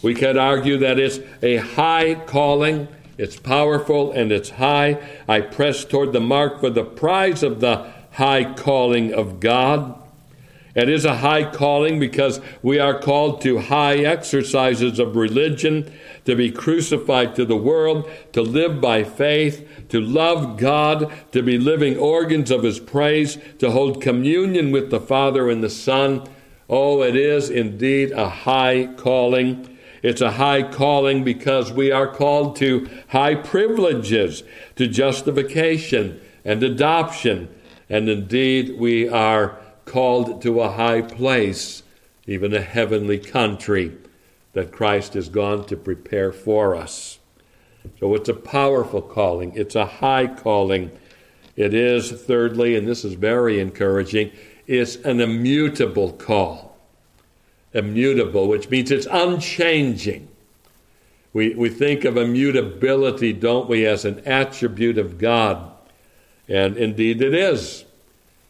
We 0.00 0.14
could 0.14 0.38
argue 0.38 0.78
that 0.78 0.98
it's 0.98 1.20
a 1.42 1.58
high 1.58 2.14
calling, 2.14 2.88
it's 3.18 3.38
powerful 3.38 4.12
and 4.12 4.32
it's 4.32 4.48
high. 4.48 4.98
I 5.28 5.42
press 5.42 5.84
toward 5.84 6.14
the 6.14 6.22
mark 6.22 6.60
for 6.60 6.70
the 6.70 6.84
prize 6.84 7.42
of 7.42 7.60
the 7.60 7.92
high 8.12 8.54
calling 8.54 9.12
of 9.12 9.40
God. 9.40 10.01
It 10.74 10.88
is 10.88 11.04
a 11.04 11.16
high 11.16 11.44
calling 11.44 12.00
because 12.00 12.40
we 12.62 12.78
are 12.78 12.98
called 12.98 13.42
to 13.42 13.58
high 13.58 13.98
exercises 13.98 14.98
of 14.98 15.16
religion, 15.16 15.92
to 16.24 16.34
be 16.34 16.50
crucified 16.50 17.34
to 17.36 17.44
the 17.44 17.56
world, 17.56 18.10
to 18.32 18.40
live 18.40 18.80
by 18.80 19.04
faith, 19.04 19.68
to 19.90 20.00
love 20.00 20.56
God, 20.56 21.12
to 21.32 21.42
be 21.42 21.58
living 21.58 21.98
organs 21.98 22.50
of 22.50 22.62
His 22.62 22.80
praise, 22.80 23.36
to 23.58 23.70
hold 23.70 24.00
communion 24.00 24.70
with 24.70 24.90
the 24.90 25.00
Father 25.00 25.50
and 25.50 25.62
the 25.62 25.68
Son. 25.68 26.26
Oh, 26.70 27.02
it 27.02 27.16
is 27.16 27.50
indeed 27.50 28.12
a 28.12 28.30
high 28.30 28.88
calling. 28.96 29.76
It's 30.02 30.22
a 30.22 30.32
high 30.32 30.62
calling 30.62 31.22
because 31.22 31.70
we 31.70 31.92
are 31.92 32.08
called 32.08 32.56
to 32.56 32.88
high 33.08 33.34
privileges, 33.34 34.42
to 34.76 34.86
justification 34.86 36.18
and 36.46 36.62
adoption. 36.62 37.54
And 37.90 38.08
indeed, 38.08 38.78
we 38.78 39.06
are 39.06 39.58
called 39.84 40.42
to 40.42 40.60
a 40.60 40.70
high 40.70 41.02
place, 41.02 41.82
even 42.26 42.54
a 42.54 42.60
heavenly 42.60 43.18
country 43.18 43.96
that 44.52 44.72
Christ 44.72 45.14
has 45.14 45.28
gone 45.28 45.64
to 45.66 45.76
prepare 45.76 46.32
for 46.32 46.74
us. 46.74 47.18
So 47.98 48.14
it's 48.14 48.28
a 48.28 48.34
powerful 48.34 49.02
calling, 49.02 49.52
it's 49.54 49.74
a 49.74 49.86
high 49.86 50.26
calling. 50.26 50.90
It 51.54 51.74
is, 51.74 52.10
thirdly, 52.10 52.76
and 52.76 52.88
this 52.88 53.04
is 53.04 53.14
very 53.14 53.60
encouraging, 53.60 54.30
it's 54.66 54.96
an 54.96 55.20
immutable 55.20 56.12
call. 56.12 56.76
Immutable, 57.74 58.48
which 58.48 58.70
means 58.70 58.90
it's 58.90 59.06
unchanging. 59.10 60.28
We, 61.32 61.54
we 61.54 61.70
think 61.70 62.04
of 62.04 62.16
immutability, 62.16 63.32
don't 63.32 63.68
we, 63.68 63.86
as 63.86 64.04
an 64.04 64.20
attribute 64.26 64.98
of 64.98 65.18
God. 65.18 65.72
And 66.48 66.76
indeed 66.76 67.22
it 67.22 67.34
is. 67.34 67.84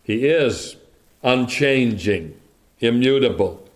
He 0.02 0.26
is 0.26 0.76
unchanging, 1.22 2.38
immutable. 2.80 3.68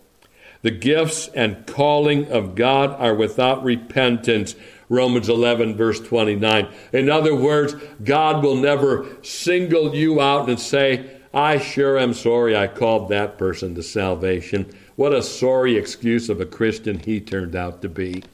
The 0.62 0.70
gifts 0.70 1.28
and 1.28 1.66
calling 1.66 2.30
of 2.30 2.54
God 2.54 2.90
are 3.00 3.14
without 3.14 3.62
repentance. 3.62 4.56
Romans 4.88 5.28
11, 5.28 5.76
verse 5.76 6.00
29. 6.00 6.68
In 6.92 7.10
other 7.10 7.34
words, 7.34 7.74
God 8.02 8.42
will 8.42 8.56
never 8.56 9.06
single 9.22 9.94
you 9.94 10.20
out 10.20 10.48
and 10.48 10.58
say, 10.58 11.10
I 11.32 11.58
sure 11.58 11.98
am 11.98 12.14
sorry 12.14 12.56
I 12.56 12.66
called 12.66 13.10
that 13.10 13.36
person 13.36 13.74
to 13.74 13.82
salvation. 13.82 14.72
What 14.96 15.12
a 15.12 15.22
sorry 15.22 15.76
excuse 15.76 16.30
of 16.30 16.40
a 16.40 16.46
Christian 16.46 16.98
he 16.98 17.20
turned 17.20 17.54
out 17.54 17.82
to 17.82 17.88
be. 17.88 18.24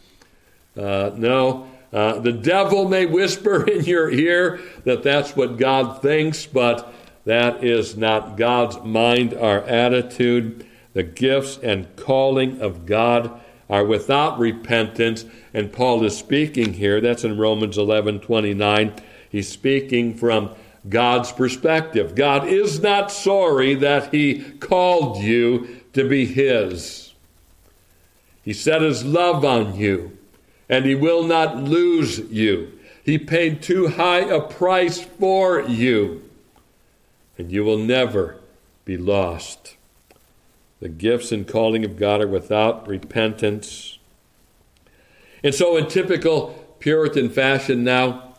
Uh, 0.76 1.10
no, 1.16 1.68
uh, 1.92 2.20
the 2.20 2.32
devil 2.32 2.88
may 2.88 3.06
whisper 3.06 3.64
in 3.68 3.84
your 3.84 4.10
ear 4.10 4.60
that 4.84 5.02
that's 5.02 5.36
what 5.36 5.58
God 5.58 6.00
thinks, 6.00 6.46
but 6.46 6.94
that 7.24 7.62
is 7.62 7.96
not 7.96 8.36
God's 8.36 8.80
mind 8.82 9.34
or 9.34 9.60
attitude. 9.64 10.66
The 10.92 11.02
gifts 11.02 11.58
and 11.62 11.94
calling 11.96 12.60
of 12.60 12.84
God 12.86 13.40
are 13.70 13.84
without 13.84 14.38
repentance, 14.38 15.24
and 15.54 15.72
Paul 15.72 16.04
is 16.04 16.16
speaking 16.16 16.74
here. 16.74 17.00
That's 17.00 17.24
in 17.24 17.38
Romans 17.38 17.78
11 17.78 18.20
29. 18.20 18.92
He's 19.30 19.48
speaking 19.48 20.14
from 20.14 20.50
God's 20.88 21.32
perspective. 21.32 22.14
God 22.14 22.46
is 22.46 22.80
not 22.80 23.10
sorry 23.10 23.74
that 23.76 24.12
He 24.12 24.42
called 24.42 25.22
you 25.22 25.80
to 25.94 26.08
be 26.08 26.26
His. 26.26 27.14
He 28.42 28.52
set 28.52 28.82
His 28.82 29.04
love 29.04 29.44
on 29.44 29.76
you, 29.76 30.18
and 30.68 30.84
He 30.84 30.94
will 30.94 31.22
not 31.22 31.56
lose 31.56 32.18
you. 32.18 32.78
He 33.04 33.18
paid 33.18 33.62
too 33.62 33.88
high 33.88 34.20
a 34.20 34.40
price 34.40 35.00
for 35.00 35.62
you, 35.62 36.22
and 37.38 37.50
you 37.50 37.64
will 37.64 37.78
never 37.78 38.36
be 38.84 38.96
lost. 38.96 39.76
The 40.80 40.88
gifts 40.88 41.30
and 41.30 41.46
calling 41.46 41.84
of 41.84 41.96
God 41.96 42.20
are 42.20 42.28
without 42.28 42.86
repentance. 42.88 43.98
And 45.44 45.54
so, 45.54 45.76
in 45.76 45.86
typical 45.86 46.76
Puritan 46.80 47.30
fashion 47.30 47.84
now, 47.84 48.34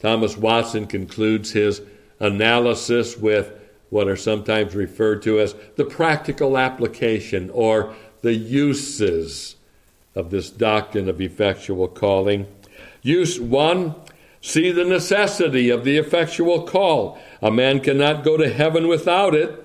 Thomas 0.00 0.36
Watson 0.36 0.86
concludes 0.86 1.52
his 1.52 1.80
analysis 2.18 3.16
with 3.16 3.52
what 3.90 4.08
are 4.08 4.16
sometimes 4.16 4.74
referred 4.74 5.22
to 5.22 5.38
as 5.40 5.54
the 5.76 5.84
practical 5.84 6.58
application 6.58 7.50
or 7.50 7.94
the 8.22 8.34
uses 8.34 9.56
of 10.14 10.30
this 10.30 10.50
doctrine 10.50 11.08
of 11.08 11.20
effectual 11.20 11.86
calling. 11.86 12.46
Use 13.02 13.38
one, 13.38 13.94
see 14.46 14.70
the 14.70 14.84
necessity 14.84 15.70
of 15.70 15.82
the 15.82 15.98
effectual 15.98 16.62
call. 16.62 17.18
A 17.42 17.50
man 17.50 17.80
cannot 17.80 18.22
go 18.22 18.36
to 18.36 18.48
heaven 18.48 18.86
without 18.86 19.34
it. 19.34 19.62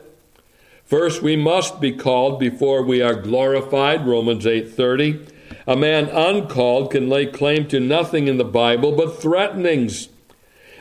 First, 0.84 1.22
we 1.22 1.36
must 1.36 1.80
be 1.80 1.92
called 1.92 2.40
before 2.40 2.82
we 2.82 3.00
are 3.00 3.14
glorified, 3.14 4.08
Romans 4.08 4.48
8:30. 4.48 5.20
A 5.68 5.76
man 5.76 6.10
uncalled 6.10 6.92
can 6.92 7.10
lay 7.10 7.28
claim 7.28 7.68
to 7.68 7.80
nothing 7.80 8.28
in 8.28 8.38
the 8.38 8.44
Bible 8.44 8.92
but 8.92 9.22
threatenings. 9.22 10.10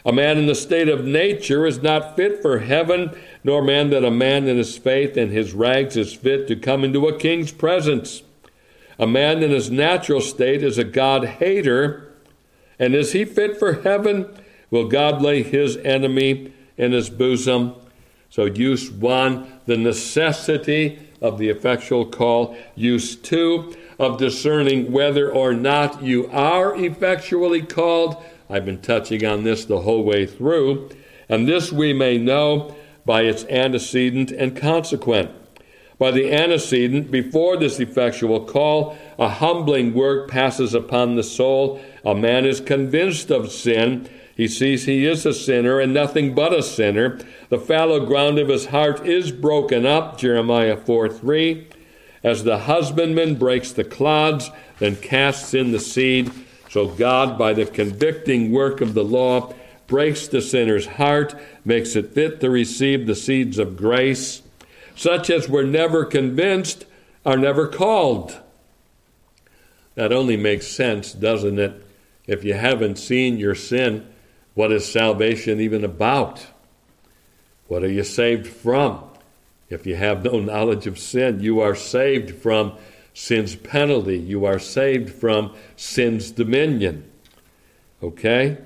A 0.06 0.12
man 0.12 0.38
in 0.38 0.46
the 0.46 0.54
state 0.54 0.88
of 0.88 1.04
nature 1.04 1.66
is 1.66 1.82
not 1.82 2.16
fit 2.16 2.40
for 2.40 2.60
heaven, 2.60 3.10
nor 3.44 3.60
man 3.60 3.90
that 3.90 4.02
a 4.02 4.10
man 4.10 4.48
in 4.48 4.56
his 4.56 4.78
faith 4.78 5.18
and 5.18 5.30
his 5.30 5.52
rags 5.52 5.94
is 5.98 6.14
fit 6.14 6.48
to 6.48 6.56
come 6.56 6.84
into 6.84 7.06
a 7.06 7.18
king's 7.18 7.52
presence. 7.52 8.22
A 8.98 9.06
man 9.06 9.42
in 9.42 9.50
his 9.50 9.70
natural 9.70 10.22
state 10.22 10.62
is 10.62 10.78
a 10.78 10.84
God 10.84 11.26
hater, 11.26 12.09
and 12.80 12.94
is 12.94 13.12
he 13.12 13.24
fit 13.24 13.58
for 13.58 13.82
heaven? 13.82 14.26
Will 14.70 14.88
God 14.88 15.20
lay 15.22 15.42
his 15.42 15.76
enemy 15.76 16.52
in 16.76 16.92
his 16.92 17.10
bosom? 17.10 17.74
So, 18.30 18.46
use 18.46 18.90
one, 18.90 19.60
the 19.66 19.76
necessity 19.76 20.98
of 21.20 21.38
the 21.38 21.50
effectual 21.50 22.06
call. 22.06 22.56
Use 22.74 23.16
two, 23.16 23.76
of 23.98 24.16
discerning 24.16 24.90
whether 24.90 25.30
or 25.30 25.52
not 25.52 26.02
you 26.02 26.26
are 26.30 26.74
effectually 26.74 27.60
called. 27.60 28.16
I've 28.48 28.64
been 28.64 28.80
touching 28.80 29.26
on 29.26 29.44
this 29.44 29.66
the 29.66 29.80
whole 29.80 30.02
way 30.02 30.24
through. 30.24 30.88
And 31.28 31.46
this 31.46 31.70
we 31.70 31.92
may 31.92 32.16
know 32.16 32.74
by 33.04 33.22
its 33.22 33.44
antecedent 33.44 34.30
and 34.32 34.56
consequent. 34.56 35.30
By 36.00 36.12
the 36.12 36.32
antecedent, 36.32 37.10
before 37.10 37.58
this 37.58 37.78
effectual 37.78 38.46
call, 38.46 38.96
a 39.18 39.28
humbling 39.28 39.92
work 39.92 40.30
passes 40.30 40.72
upon 40.72 41.14
the 41.14 41.22
soul. 41.22 41.78
A 42.06 42.14
man 42.14 42.46
is 42.46 42.58
convinced 42.58 43.30
of 43.30 43.52
sin. 43.52 44.08
He 44.34 44.48
sees 44.48 44.86
he 44.86 45.04
is 45.04 45.26
a 45.26 45.34
sinner 45.34 45.78
and 45.78 45.92
nothing 45.92 46.34
but 46.34 46.54
a 46.54 46.62
sinner. 46.62 47.18
The 47.50 47.58
fallow 47.58 48.06
ground 48.06 48.38
of 48.38 48.48
his 48.48 48.64
heart 48.64 49.06
is 49.06 49.30
broken 49.30 49.84
up, 49.84 50.16
Jeremiah 50.16 50.78
4 50.78 51.10
3. 51.10 51.68
As 52.24 52.44
the 52.44 52.60
husbandman 52.60 53.34
breaks 53.34 53.70
the 53.70 53.84
clods, 53.84 54.50
then 54.78 54.96
casts 54.96 55.52
in 55.52 55.70
the 55.70 55.78
seed, 55.78 56.32
so 56.70 56.86
God, 56.86 57.36
by 57.36 57.52
the 57.52 57.66
convicting 57.66 58.52
work 58.52 58.80
of 58.80 58.94
the 58.94 59.04
law, 59.04 59.52
breaks 59.86 60.28
the 60.28 60.40
sinner's 60.40 60.86
heart, 60.86 61.34
makes 61.62 61.94
it 61.94 62.14
fit 62.14 62.40
to 62.40 62.48
receive 62.48 63.06
the 63.06 63.14
seeds 63.14 63.58
of 63.58 63.76
grace. 63.76 64.40
Such 65.00 65.30
as 65.30 65.48
were 65.48 65.64
never 65.64 66.04
convinced 66.04 66.84
are 67.24 67.38
never 67.38 67.66
called. 67.66 68.38
That 69.94 70.12
only 70.12 70.36
makes 70.36 70.66
sense, 70.66 71.14
doesn't 71.14 71.58
it? 71.58 71.86
If 72.26 72.44
you 72.44 72.52
haven't 72.52 72.96
seen 72.96 73.38
your 73.38 73.54
sin, 73.54 74.06
what 74.52 74.70
is 74.70 74.86
salvation 74.86 75.58
even 75.58 75.84
about? 75.84 76.48
What 77.66 77.82
are 77.82 77.90
you 77.90 78.04
saved 78.04 78.46
from? 78.46 79.02
If 79.70 79.86
you 79.86 79.96
have 79.96 80.22
no 80.22 80.38
knowledge 80.38 80.86
of 80.86 80.98
sin, 80.98 81.40
you 81.40 81.60
are 81.60 81.74
saved 81.74 82.34
from 82.34 82.74
sin's 83.14 83.56
penalty. 83.56 84.18
You 84.18 84.44
are 84.44 84.58
saved 84.58 85.14
from 85.14 85.54
sin's 85.76 86.30
dominion. 86.30 87.10
Okay? 88.02 88.58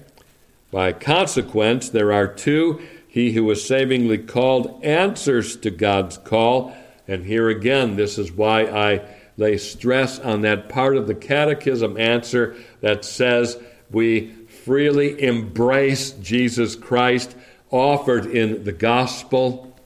By 0.73 0.95
consequence, 0.95 1.91
there 1.91 2.13
are 2.13 2.27
two. 2.27 2.85
He 3.15 3.31
who 3.31 3.49
is 3.53 3.65
savingly 3.65 4.19
called 4.19 4.83
answers 4.83 5.55
to 5.59 5.71
God's 5.71 6.19
call. 6.19 6.75
And 7.07 7.25
here 7.25 7.49
again, 7.49 7.95
this 7.95 8.19
is 8.19 8.33
why 8.33 8.63
I 8.63 9.03
lay 9.37 9.57
stress 9.57 10.19
on 10.19 10.41
that 10.41 10.69
part 10.69 10.97
of 10.97 11.07
the 11.07 11.15
catechism 11.15 11.97
answer 11.97 12.57
that 12.81 13.05
says 13.05 13.57
we 13.89 14.31
freely 14.65 15.23
embrace 15.23 16.11
Jesus 16.11 16.75
Christ 16.75 17.37
offered 17.71 18.27
in 18.27 18.65
the 18.65 18.73
gospel. 18.73 19.79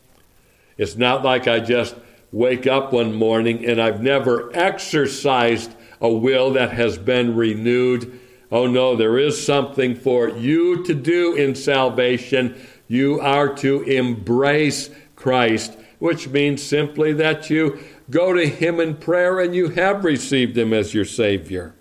It's 0.79 0.97
not 0.97 1.23
like 1.23 1.47
I 1.47 1.61
just 1.61 1.97
wake 2.33 2.67
up 2.67 2.95
one 2.95 3.13
morning 3.13 3.67
and 3.67 3.79
I've 3.79 4.01
never 4.01 4.51
exercised 4.57 5.71
a 6.01 6.09
will 6.09 6.53
that 6.53 6.73
has 6.73 6.97
been 6.97 7.37
renewed. 7.37 8.21
Oh 8.51 8.67
no, 8.67 8.97
there 8.97 9.19
is 9.19 9.45
something 9.45 9.97
for 9.97 10.31
you 10.31 10.83
to 10.85 10.95
do 10.95 11.35
in 11.35 11.55
salvation. 11.55 12.59
You 12.89 13.21
are 13.21 13.55
to 13.57 13.83
embrace 13.83 14.91
Christ, 15.15 15.77
which 15.99 16.29
means 16.29 16.63
simply 16.63 17.13
that 17.13 17.51
you 17.51 17.79
go 18.11 18.33
to 18.33 18.49
Him 18.49 18.81
in 18.81 18.97
prayer 18.97 19.39
and 19.39 19.55
you 19.55 19.69
have 19.71 20.05
received 20.05 20.57
Him 20.57 20.73
as 20.73 20.95
your 20.95 21.05
Savior. 21.05 21.75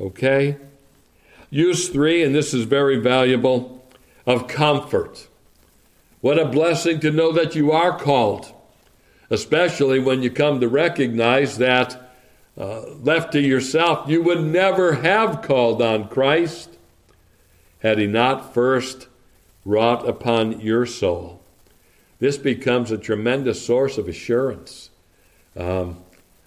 Okay? 0.00 0.58
Use 1.50 1.88
three, 1.88 2.22
and 2.22 2.34
this 2.34 2.52
is 2.54 2.64
very 2.64 2.98
valuable, 2.98 3.86
of 4.26 4.46
comfort. 4.46 5.28
What 6.20 6.38
a 6.38 6.44
blessing 6.44 7.00
to 7.00 7.10
know 7.10 7.32
that 7.32 7.54
you 7.54 7.72
are 7.72 7.98
called 7.98 8.54
especially 9.30 9.98
when 9.98 10.22
you 10.22 10.30
come 10.30 10.60
to 10.60 10.68
recognize 10.68 11.58
that 11.58 12.12
uh, 12.56 12.82
left 13.02 13.32
to 13.32 13.40
yourself, 13.40 14.08
you 14.08 14.22
would 14.22 14.42
never 14.42 14.94
have 14.94 15.42
called 15.42 15.82
on 15.82 16.08
Christ 16.08 16.70
had 17.80 17.98
He 17.98 18.06
not 18.06 18.54
first 18.54 19.08
wrought 19.64 20.08
upon 20.08 20.60
your 20.60 20.86
soul. 20.86 21.40
This 22.18 22.36
becomes 22.36 22.90
a 22.90 22.98
tremendous 22.98 23.64
source 23.64 23.98
of 23.98 24.08
assurance. 24.08 24.90
Um, 25.56 25.98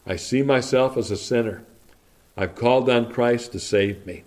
I 0.05 0.15
see 0.15 0.41
myself 0.41 0.97
as 0.97 1.11
a 1.11 1.17
sinner. 1.17 1.63
I've 2.35 2.55
called 2.55 2.89
on 2.89 3.11
Christ 3.11 3.51
to 3.53 3.59
save 3.59 4.05
me, 4.05 4.23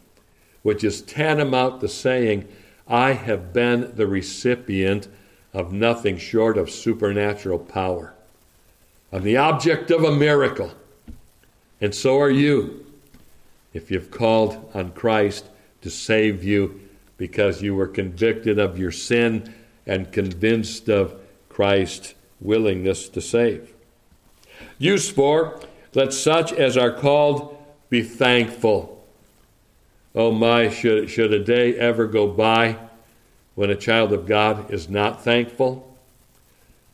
which 0.62 0.85
is 0.85 1.03
tantamount 1.03 1.81
to 1.81 1.88
saying, 1.88 2.48
I 2.87 3.12
have 3.12 3.53
been 3.53 3.92
the 3.94 4.07
recipient 4.07 5.09
of 5.53 5.72
nothing 5.72 6.18
short 6.18 6.59
of 6.59 6.70
supernatural 6.70 7.59
power. 7.59 8.14
I'm 9.12 9.22
the 9.22 9.37
object 9.37 9.90
of 9.90 10.05
a 10.05 10.14
miracle. 10.14 10.72
And 11.80 11.95
so 11.95 12.20
are 12.20 12.30
you 12.30 12.84
if 13.72 13.91
you've 13.91 14.11
called 14.11 14.70
on 14.74 14.93
Christ 14.93 15.47
to 15.82 15.91
save 15.91 16.45
you 16.45 16.80
because 17.20 17.60
you 17.60 17.74
were 17.74 17.86
convicted 17.86 18.58
of 18.58 18.78
your 18.78 18.90
sin 18.90 19.52
and 19.86 20.10
convinced 20.10 20.88
of 20.88 21.20
Christ's 21.50 22.14
willingness 22.40 23.10
to 23.10 23.20
save. 23.20 23.74
Use 24.78 25.10
four, 25.10 25.60
let 25.92 26.14
such 26.14 26.50
as 26.50 26.78
are 26.78 26.90
called 26.90 27.58
be 27.90 28.02
thankful. 28.02 29.06
Oh 30.14 30.32
my, 30.32 30.70
should, 30.70 31.10
should 31.10 31.34
a 31.34 31.44
day 31.44 31.76
ever 31.76 32.06
go 32.06 32.26
by 32.26 32.78
when 33.54 33.68
a 33.68 33.76
child 33.76 34.14
of 34.14 34.24
God 34.24 34.70
is 34.70 34.88
not 34.88 35.22
thankful? 35.22 35.94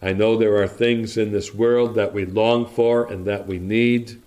I 0.02 0.12
know 0.12 0.36
there 0.36 0.60
are 0.60 0.66
things 0.66 1.16
in 1.16 1.30
this 1.30 1.54
world 1.54 1.94
that 1.94 2.12
we 2.12 2.24
long 2.24 2.66
for 2.66 3.06
and 3.06 3.24
that 3.28 3.46
we 3.46 3.60
need, 3.60 4.20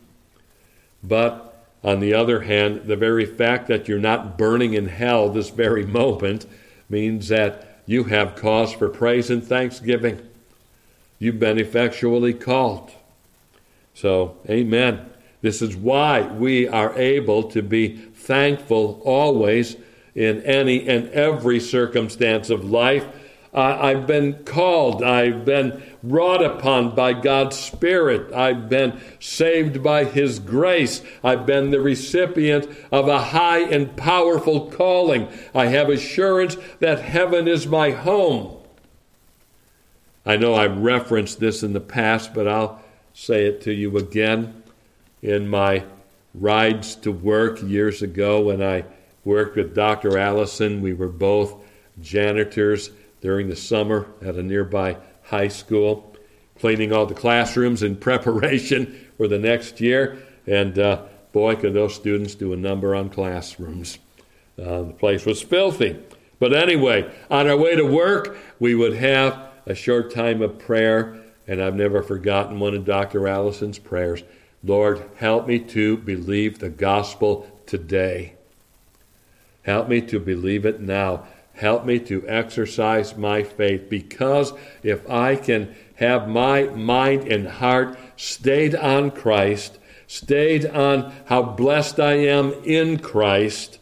but 1.04 1.49
on 1.84 2.00
the 2.00 2.14
other 2.14 2.42
hand, 2.42 2.86
the 2.86 2.96
very 2.96 3.26
fact 3.26 3.68
that 3.68 3.88
you're 3.88 4.00
not 4.00 4.38
burning 4.38 4.74
in 4.74 4.88
hell 4.88 5.30
this 5.30 5.50
very 5.50 5.86
moment 5.86 6.46
means 6.90 7.30
that 7.30 7.82
you 7.86 8.06
have 8.06 8.36
cause 8.36 8.74
for 8.74 8.90
praise 8.90 9.30
and 9.30 9.44
thanksgiving. 9.44 10.28
You've 11.20 11.40
been 11.40 11.58
effectually 11.58 12.34
called. 12.34 12.92
So, 13.94 14.38
amen. 14.50 15.10
This 15.42 15.62
is 15.62 15.76
why 15.76 16.22
we 16.22 16.68
are 16.68 16.98
able 16.98 17.44
to 17.44 17.62
be 17.62 17.96
thankful 17.98 19.02
always 19.06 19.78
in 20.16 20.42
any 20.44 20.88
and 20.88 21.10
every 21.10 21.60
circumstance 21.60 22.50
of 22.50 22.70
life. 22.70 23.06
Uh, 23.52 23.78
I've 23.82 24.06
been 24.06 24.44
called, 24.44 25.04
I've 25.04 25.44
been 25.44 25.82
wrought 26.04 26.44
upon 26.44 26.94
by 26.94 27.14
God's 27.14 27.58
Spirit, 27.58 28.32
I've 28.32 28.70
been 28.70 29.02
saved 29.20 29.82
by 29.82 30.04
His 30.04 30.38
grace, 30.38 31.02
I've 31.24 31.48
been 31.48 31.72
the 31.72 31.82
recipient 31.82 32.70
of 32.92 33.08
a 33.08 33.20
high 33.20 33.62
and 33.62 33.96
powerful 33.98 34.70
calling. 34.70 35.28
I 35.56 35.66
have 35.66 35.90
assurance 35.90 36.58
that 36.80 37.02
heaven 37.02 37.48
is 37.48 37.66
my 37.66 37.90
home. 37.90 38.56
I 40.26 40.38
know 40.38 40.54
I've 40.54 40.78
referenced 40.78 41.40
this 41.40 41.64
in 41.64 41.74
the 41.74 41.80
past, 41.80 42.36
but 42.36 42.48
I'll 42.48 42.84
say 43.14 43.46
it 43.46 43.62
to 43.62 43.74
you 43.74 43.98
again. 43.98 44.62
In 45.24 45.50
my 45.50 45.84
rides 46.36 46.96
to 46.98 47.12
work 47.12 47.62
years 47.64 48.04
ago 48.04 48.42
when 48.42 48.62
I 48.62 48.86
worked 49.26 49.58
with 49.58 49.74
Dr. 49.74 50.18
Allison, 50.18 50.82
we 50.82 50.94
were 50.94 51.10
both 51.10 51.56
janitors 52.00 52.92
during 53.22 53.50
the 53.50 53.56
summer 53.56 54.08
at 54.22 54.36
a 54.36 54.44
nearby 54.44 54.98
high 55.24 55.48
school, 55.48 56.16
cleaning 56.60 56.92
all 56.94 57.06
the 57.06 57.14
classrooms 57.14 57.84
in 57.84 57.96
preparation 58.10 59.08
for 59.18 59.28
the 59.28 59.40
next 59.40 59.82
year. 59.82 60.18
And 60.48 60.78
uh, 60.80 61.04
boy, 61.32 61.56
could 61.56 61.74
those 61.74 61.96
students 61.96 62.36
do 62.36 62.54
a 62.54 62.58
number 62.58 62.96
on 62.96 63.10
classrooms. 63.10 64.00
Uh, 64.58 64.84
the 64.84 64.94
place 64.94 65.26
was 65.26 65.42
filthy. 65.42 66.00
But 66.40 66.54
anyway, 66.54 67.12
on 67.30 67.48
our 67.48 67.58
way 67.58 67.76
to 67.76 67.86
work, 67.86 68.38
we 68.60 68.76
would 68.76 68.96
have 68.96 69.50
a 69.66 69.76
short 69.76 70.14
time 70.14 70.42
of 70.42 70.58
prayer, 70.58 71.18
and 71.48 71.62
I've 71.62 71.76
never 71.76 72.02
forgotten 72.02 72.60
one 72.60 72.74
of 72.74 72.86
Dr. 72.86 73.28
Allison's 73.28 73.80
prayers 73.80 74.24
Lord, 74.64 75.02
help 75.16 75.48
me 75.48 75.60
to 75.60 75.96
believe 75.98 76.60
the 76.60 76.70
gospel 76.70 77.50
today. 77.66 78.34
Help 79.64 79.88
me 79.88 80.02
to 80.02 80.20
believe 80.20 80.66
it 80.66 80.82
now. 80.82 81.26
Help 81.60 81.84
me 81.84 82.00
to 82.00 82.26
exercise 82.26 83.18
my 83.18 83.44
faith 83.44 83.90
because 83.90 84.54
if 84.82 85.08
I 85.10 85.36
can 85.36 85.76
have 85.96 86.30
my 86.30 86.64
mind 86.64 87.28
and 87.28 87.46
heart 87.46 88.00
stayed 88.16 88.76
on 88.76 89.12
Christ, 89.12 89.78
stayed 90.08 90.66
on 90.66 91.14
how 91.26 91.44
blessed 91.44 92.00
I 92.00 92.14
am 92.14 92.54
in 92.64 92.98
Christ, 93.00 93.78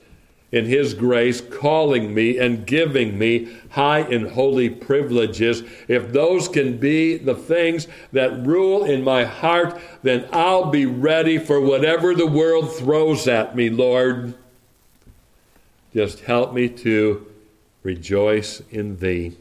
in 0.52 0.66
His 0.66 0.96
grace, 0.96 1.40
calling 1.40 2.16
me 2.16 2.40
and 2.40 2.66
giving 2.66 3.16
me 3.16 3.56
high 3.70 4.00
and 4.00 4.32
holy 4.32 4.72
privileges, 4.72 5.62
if 5.88 6.12
those 6.12 6.48
can 6.48 6.80
be 6.80 7.18
the 7.18 7.36
things 7.36 7.88
that 8.12 8.44
rule 8.44 8.86
in 8.86 9.04
my 9.04 9.24
heart, 9.24 9.80
then 10.02 10.28
I'll 10.34 10.72
be 10.72 10.88
ready 10.88 11.38
for 11.38 11.62
whatever 11.62 12.16
the 12.16 12.26
world 12.26 12.76
throws 12.76 13.28
at 13.28 13.56
me, 13.56 13.70
Lord. 13.70 14.34
Just 15.94 16.22
help 16.22 16.56
me 16.56 16.70
to 16.70 17.28
rejoice 17.88 18.62
in 18.70 18.98
Thee 18.98 19.32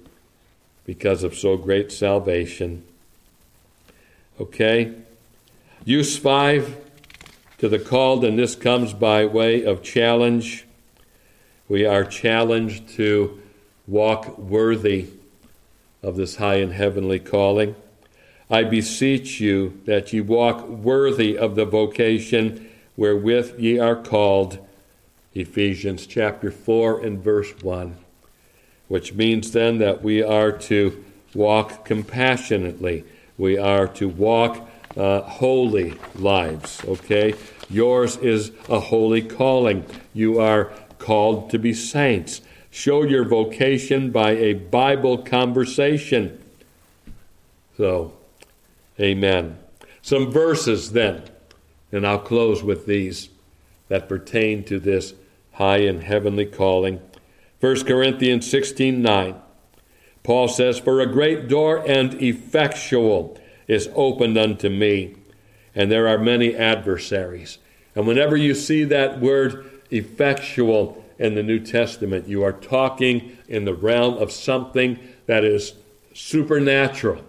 because 0.84 1.24
of 1.24 1.34
so 1.34 1.57
great 1.57 1.90
salvation. 1.90 2.84
Okay? 4.40 4.94
Use 5.84 6.16
5 6.16 6.76
to 7.59 7.68
the 7.68 7.80
called, 7.80 8.24
and 8.24 8.38
this 8.38 8.55
comes 8.55 8.92
by 8.92 9.24
way 9.26 9.64
of 9.64 9.82
challenge 9.82 10.64
we 11.68 11.84
are 11.84 12.05
challenged 12.05 12.88
to 12.90 13.42
walk 13.88 14.38
worthy 14.38 15.09
of 16.01 16.14
this 16.14 16.36
high 16.36 16.61
and 16.66 16.72
heavenly 16.72 17.18
calling. 17.18 17.74
I 18.49 18.62
beseech 18.62 19.40
you 19.40 19.80
that 19.86 20.12
ye 20.12 20.20
walk 20.20 20.68
worthy 20.68 21.36
of 21.36 21.57
the 21.57 21.64
vocation 21.64 22.70
wherewith 22.97 23.59
ye 23.59 23.80
are 23.80 23.97
called. 23.97 24.64
Ephesians 25.34 26.07
chapter 26.07 26.53
4 26.53 27.01
and 27.05 27.18
verse 27.18 27.53
1. 27.61 28.05
Which 28.89 29.14
means 29.14 29.53
then 29.53 29.78
that 29.78 30.03
we 30.03 30.22
are 30.22 30.53
to 30.53 31.05
walk 31.34 31.84
compassionately. 31.84 33.05
We 33.37 33.59
are 33.59 33.89
to 33.89 34.09
walk 34.09 34.68
uh, 34.97 35.20
holy 35.22 35.99
lives, 36.14 36.82
okay? 36.84 37.34
Yours 37.68 38.16
is 38.16 38.53
a 38.68 38.80
holy 38.80 39.22
calling. 39.22 39.84
You 40.14 40.41
are 40.41 40.72
called 40.99 41.51
to 41.51 41.59
be 41.59 41.74
saints. 41.74 42.41
Show 42.70 43.03
your 43.03 43.24
vocation 43.24 44.11
by 44.11 44.32
a 44.32 44.55
Bible 44.55 45.18
conversation. 45.18 46.43
So, 47.76 48.12
amen. 49.01 49.59
Some 50.03 50.30
verses 50.30 50.93
then, 50.93 51.22
and 51.91 52.07
I'll 52.07 52.18
close 52.18 52.62
with 52.62 52.87
these 52.87 53.28
that 53.89 54.09
pertain 54.09 54.64
to 54.64 54.78
this 54.78 55.14
high 55.53 55.78
and 55.78 56.03
heavenly 56.03 56.47
calling. 56.47 57.01
1 57.61 57.84
Corinthians 57.84 58.48
16 58.50 59.00
9. 59.00 59.34
Paul 60.22 60.48
says, 60.48 60.78
For 60.78 61.00
a 61.00 61.07
great 61.07 61.48
door 61.48 61.82
and 61.86 62.14
effectual 62.22 63.38
is 63.68 63.88
opened 63.94 64.36
unto 64.36 64.68
me, 64.68 65.16
and 65.74 65.90
there 65.90 66.09
are 66.09 66.18
many 66.18 66.54
adversaries. 66.54 67.59
And 67.94 68.07
whenever 68.07 68.36
you 68.36 68.54
see 68.54 68.84
that 68.84 69.20
word 69.20 69.70
effectual 69.90 71.04
in 71.18 71.34
the 71.34 71.42
New 71.42 71.61
Testament. 71.61 72.28
You 72.28 72.42
are 72.42 72.52
talking 72.52 73.36
in 73.48 73.64
the 73.64 73.74
realm 73.74 74.14
of 74.18 74.32
something 74.32 74.98
that 75.26 75.44
is 75.44 75.74
supernatural. 76.14 77.24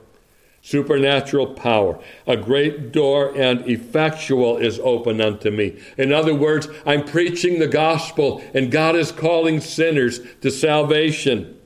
Supernatural 0.68 1.48
power. 1.54 1.98
A 2.28 2.36
great 2.36 2.92
door 2.92 3.32
and 3.38 3.66
effectual 3.70 4.58
is 4.58 4.82
open 4.84 5.22
unto 5.22 5.50
me. 5.50 5.80
In 5.98 6.12
other 6.12 6.36
words, 6.36 6.68
I'm 6.86 7.06
preaching 7.06 7.60
the 7.60 7.70
gospel 7.70 8.44
and 8.54 8.70
God 8.70 8.94
is 8.98 9.14
calling 9.14 9.62
sinners 9.62 10.20
to 10.42 10.52
salvation. 10.52 11.58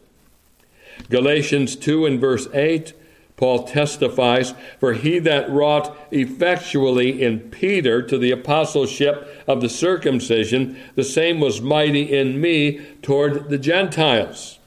Galatians 1.09 1.75
2 1.77 2.05
and 2.05 2.21
verse 2.21 2.47
8 2.53 2.93
Paul 3.37 3.63
testifies, 3.63 4.53
For 4.79 4.93
he 4.93 5.17
that 5.17 5.49
wrought 5.49 5.97
effectually 6.11 7.23
in 7.23 7.39
Peter 7.49 8.03
to 8.03 8.19
the 8.19 8.29
apostleship 8.29 9.43
of 9.47 9.61
the 9.61 9.69
circumcision, 9.69 10.79
the 10.93 11.03
same 11.03 11.39
was 11.39 11.59
mighty 11.59 12.03
in 12.15 12.39
me 12.39 12.85
toward 13.01 13.49
the 13.49 13.57
Gentiles. 13.57 14.59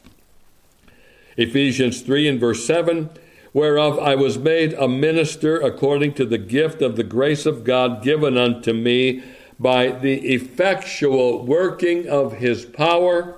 Ephesians 1.36 2.00
3 2.00 2.26
and 2.26 2.40
verse 2.40 2.66
7 2.66 3.10
Whereof 3.54 4.00
I 4.00 4.16
was 4.16 4.36
made 4.36 4.72
a 4.72 4.88
minister 4.88 5.60
according 5.60 6.14
to 6.14 6.26
the 6.26 6.38
gift 6.38 6.82
of 6.82 6.96
the 6.96 7.04
grace 7.04 7.46
of 7.46 7.62
God 7.62 8.02
given 8.02 8.36
unto 8.36 8.72
me 8.72 9.22
by 9.60 9.92
the 9.92 10.34
effectual 10.34 11.46
working 11.46 12.08
of 12.08 12.38
his 12.38 12.64
power. 12.64 13.36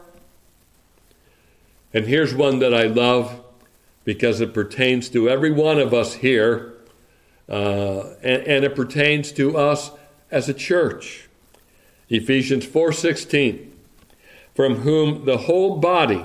And 1.93 2.07
here's 2.07 2.35
one 2.35 2.61
that 2.61 2.73
I 2.73 2.85
love 2.85 3.43
because 4.05 4.41
it 4.41 4.55
pertains 4.55 5.11
to 5.11 5.29
every 5.29 5.51
one 5.51 5.79
of 5.79 5.93
us 5.93 6.15
here, 6.15 6.73
uh, 7.47 8.15
and, 8.23 8.43
and 8.45 8.65
it 8.65 8.75
pertains 8.75 9.33
to 9.33 9.59
us 9.59 9.91
as 10.31 10.49
a 10.49 10.55
church. 10.55 11.29
Ephesians 12.09 12.65
4:16, 12.65 13.71
from 14.55 14.77
whom 14.77 15.27
the 15.27 15.37
whole 15.37 15.77
body, 15.77 16.25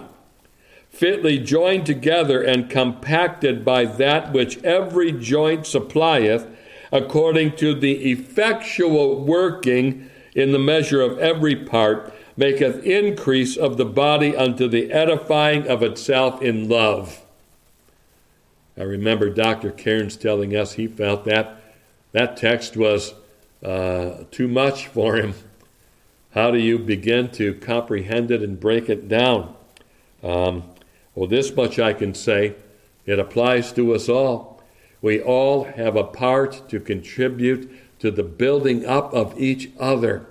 fitly 0.91 1.39
joined 1.39 1.85
together 1.85 2.41
and 2.41 2.69
compacted 2.69 3.65
by 3.65 3.85
that 3.85 4.31
which 4.31 4.61
every 4.63 5.11
joint 5.11 5.65
supplieth, 5.65 6.45
according 6.91 7.55
to 7.55 7.73
the 7.73 8.11
effectual 8.11 9.23
working 9.23 10.09
in 10.35 10.51
the 10.51 10.59
measure 10.59 11.01
of 11.01 11.17
every 11.17 11.55
part, 11.55 12.13
maketh 12.37 12.83
increase 12.83 13.57
of 13.57 13.77
the 13.77 13.85
body 13.85 14.35
unto 14.35 14.67
the 14.67 14.91
edifying 14.91 15.67
of 15.67 15.81
itself 15.81 16.41
in 16.41 16.69
love. 16.69 17.21
I 18.77 18.83
remember 18.83 19.29
Dr. 19.29 19.71
Cairns 19.71 20.15
telling 20.15 20.55
us 20.55 20.73
he 20.73 20.87
felt 20.87 21.25
that 21.25 21.61
that 22.13 22.37
text 22.37 22.75
was 22.75 23.13
uh, 23.63 24.23
too 24.31 24.47
much 24.47 24.87
for 24.87 25.15
him. 25.15 25.33
How 26.33 26.51
do 26.51 26.57
you 26.57 26.79
begin 26.79 27.29
to 27.31 27.53
comprehend 27.55 28.31
it 28.31 28.41
and 28.41 28.59
break 28.59 28.89
it 28.89 29.07
down? 29.07 29.53
Um, 30.23 30.63
well, 31.16 31.28
this 31.28 31.55
much 31.55 31.80
I 31.80 31.93
can 31.93 32.14
say 32.14 32.55
it 33.05 33.20
applies 33.20 33.72
to 33.74 33.93
us 33.93 34.07
all. 34.07 34.62
We 35.01 35.22
all 35.22 35.64
have 35.64 35.95
a 35.95 36.03
part 36.03 36.70
to 36.70 36.80
contribute 36.80 37.70
to 37.99 38.12
the 38.12 38.24
building 38.24 38.86
up 38.86 39.14
of 39.14 39.39
each 39.39 39.72
other 39.80 40.26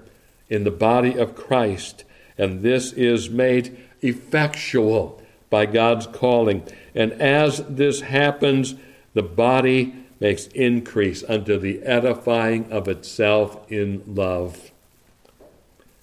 in 0.48 0.64
the 0.64 0.70
body 0.70 1.16
of 1.16 1.34
Christ, 1.36 2.04
and 2.38 2.62
this 2.62 2.92
is 2.92 3.30
made 3.30 3.76
effectual 4.00 5.20
by 5.50 5.66
God's 5.66 6.06
calling. 6.06 6.62
And 6.94 7.12
as 7.12 7.64
this 7.68 8.00
happens, 8.00 8.74
the 9.14 9.22
body 9.22 9.94
makes 10.20 10.46
increase 10.48 11.24
unto 11.24 11.58
the 11.58 11.82
edifying 11.82 12.70
of 12.70 12.88
itself 12.88 13.70
in 13.70 14.02
love. 14.06 14.70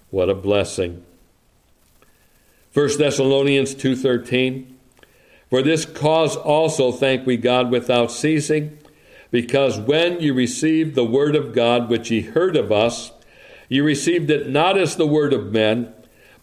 What 0.09 0.29
a 0.29 0.35
blessing. 0.35 1.03
1 2.77 2.99
Thessalonians 2.99 3.73
2:13 3.73 4.65
For 5.49 5.63
this 5.63 5.83
cause 5.83 6.35
also 6.35 6.91
thank 6.91 7.25
we 7.25 7.35
God 7.35 7.71
without 7.71 8.11
ceasing, 8.11 8.77
because 9.31 9.79
when 9.79 10.21
you 10.21 10.35
received 10.35 10.93
the 10.93 11.03
word 11.03 11.35
of 11.35 11.55
God 11.55 11.89
which 11.89 12.11
ye 12.11 12.21
heard 12.21 12.55
of 12.55 12.71
us, 12.71 13.13
ye 13.67 13.79
received 13.79 14.29
it 14.29 14.47
not 14.47 14.77
as 14.77 14.95
the 14.95 15.07
word 15.07 15.33
of 15.33 15.51
men, 15.51 15.91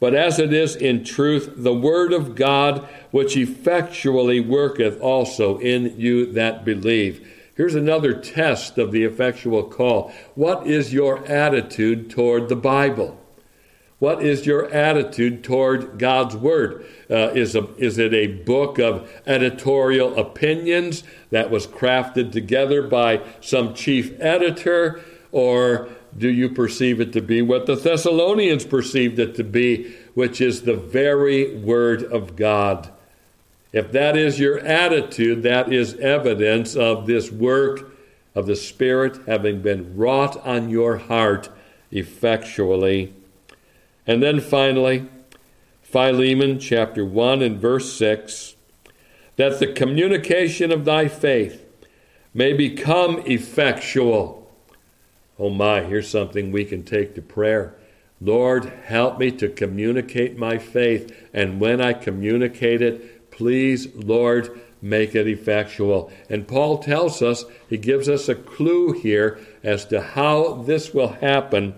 but 0.01 0.12
as 0.12 0.41
it 0.41 0.53
is 0.53 0.74
in 0.74 1.05
truth 1.05 1.53
the 1.57 1.72
word 1.72 2.12
of 2.12 2.35
God 2.35 2.85
which 3.12 3.37
effectually 3.37 4.41
worketh 4.41 5.01
also 5.01 5.59
in 5.59 5.95
you 5.97 6.26
that 6.32 6.64
believe. 6.64 7.24
Here's 7.57 7.76
another 7.76 8.12
test 8.12 8.76
of 8.76 8.91
the 8.91 9.05
effectual 9.05 9.62
call. 9.62 10.12
What 10.35 10.66
is 10.66 10.93
your 10.93 11.24
attitude 11.26 12.11
toward 12.11 12.49
the 12.49 12.57
Bible? 12.57 13.20
What 14.01 14.22
is 14.22 14.45
your 14.45 14.70
attitude 14.70 15.45
toward 15.45 15.99
God's 15.99 16.36
Word? 16.36 16.84
Uh, 17.09 17.30
is, 17.30 17.55
a, 17.55 17.72
is 17.76 17.99
it 17.99 18.12
a 18.12 18.26
book 18.26 18.78
of 18.78 19.11
editorial 19.26 20.18
opinions 20.18 21.05
that 21.30 21.51
was 21.51 21.66
crafted 21.66 22.32
together 22.32 22.82
by 22.82 23.20
some 23.40 23.72
chief 23.72 24.20
editor? 24.20 25.01
Or 25.30 25.88
do 26.16 26.28
you 26.28 26.49
perceive 26.49 27.01
it 27.01 27.12
to 27.12 27.20
be 27.20 27.40
what 27.40 27.66
the 27.66 27.76
Thessalonians 27.76 28.64
perceived 28.64 29.18
it 29.18 29.36
to 29.36 29.45
be, 29.45 29.95
which 30.14 30.40
is 30.40 30.62
the 30.62 30.76
very 30.76 31.57
Word 31.57 32.03
of 32.03 32.36
God? 32.36 32.90
If 33.72 33.90
that 33.92 34.16
is 34.16 34.38
your 34.38 34.59
attitude, 34.61 35.42
that 35.45 35.72
is 35.72 35.95
evidence 35.95 36.76
of 36.76 37.07
this 37.07 37.30
work 37.30 37.92
of 38.34 38.47
the 38.47 38.57
Spirit 38.57 39.20
having 39.26 39.62
been 39.62 39.97
wrought 39.97 40.36
on 40.47 40.68
your 40.68 40.97
heart 40.97 41.49
effectually. 41.90 43.12
And 44.07 44.22
then 44.22 44.40
finally, 44.40 45.09
Philemon 45.82 46.59
chapter 46.59 47.05
1 47.05 47.42
and 47.42 47.61
verse 47.61 47.92
6 47.94 48.57
that 49.36 49.59
the 49.59 49.72
communication 49.72 50.70
of 50.70 50.84
thy 50.84 51.09
faith 51.09 51.64
may 52.32 52.52
become 52.52 53.20
effectual. 53.26 54.48
Oh 55.38 55.50
my, 55.50 55.82
here's 55.82 56.09
something 56.09 56.52
we 56.52 56.64
can 56.64 56.84
take 56.84 57.14
to 57.16 57.22
prayer. 57.22 57.74
Lord, 58.20 58.66
help 58.84 59.18
me 59.18 59.32
to 59.32 59.48
communicate 59.48 60.38
my 60.38 60.57
faith, 60.57 61.12
and 61.32 61.61
when 61.61 61.80
I 61.80 61.92
communicate 61.94 62.80
it, 62.80 63.14
Please, 63.34 63.88
Lord, 63.96 64.61
make 64.80 65.16
it 65.16 65.26
effectual. 65.26 66.12
And 66.30 66.46
Paul 66.46 66.78
tells 66.78 67.20
us, 67.20 67.44
he 67.68 67.76
gives 67.76 68.09
us 68.09 68.28
a 68.28 68.36
clue 68.36 68.92
here 68.92 69.40
as 69.64 69.84
to 69.86 70.00
how 70.00 70.62
this 70.62 70.94
will 70.94 71.09
happen. 71.09 71.74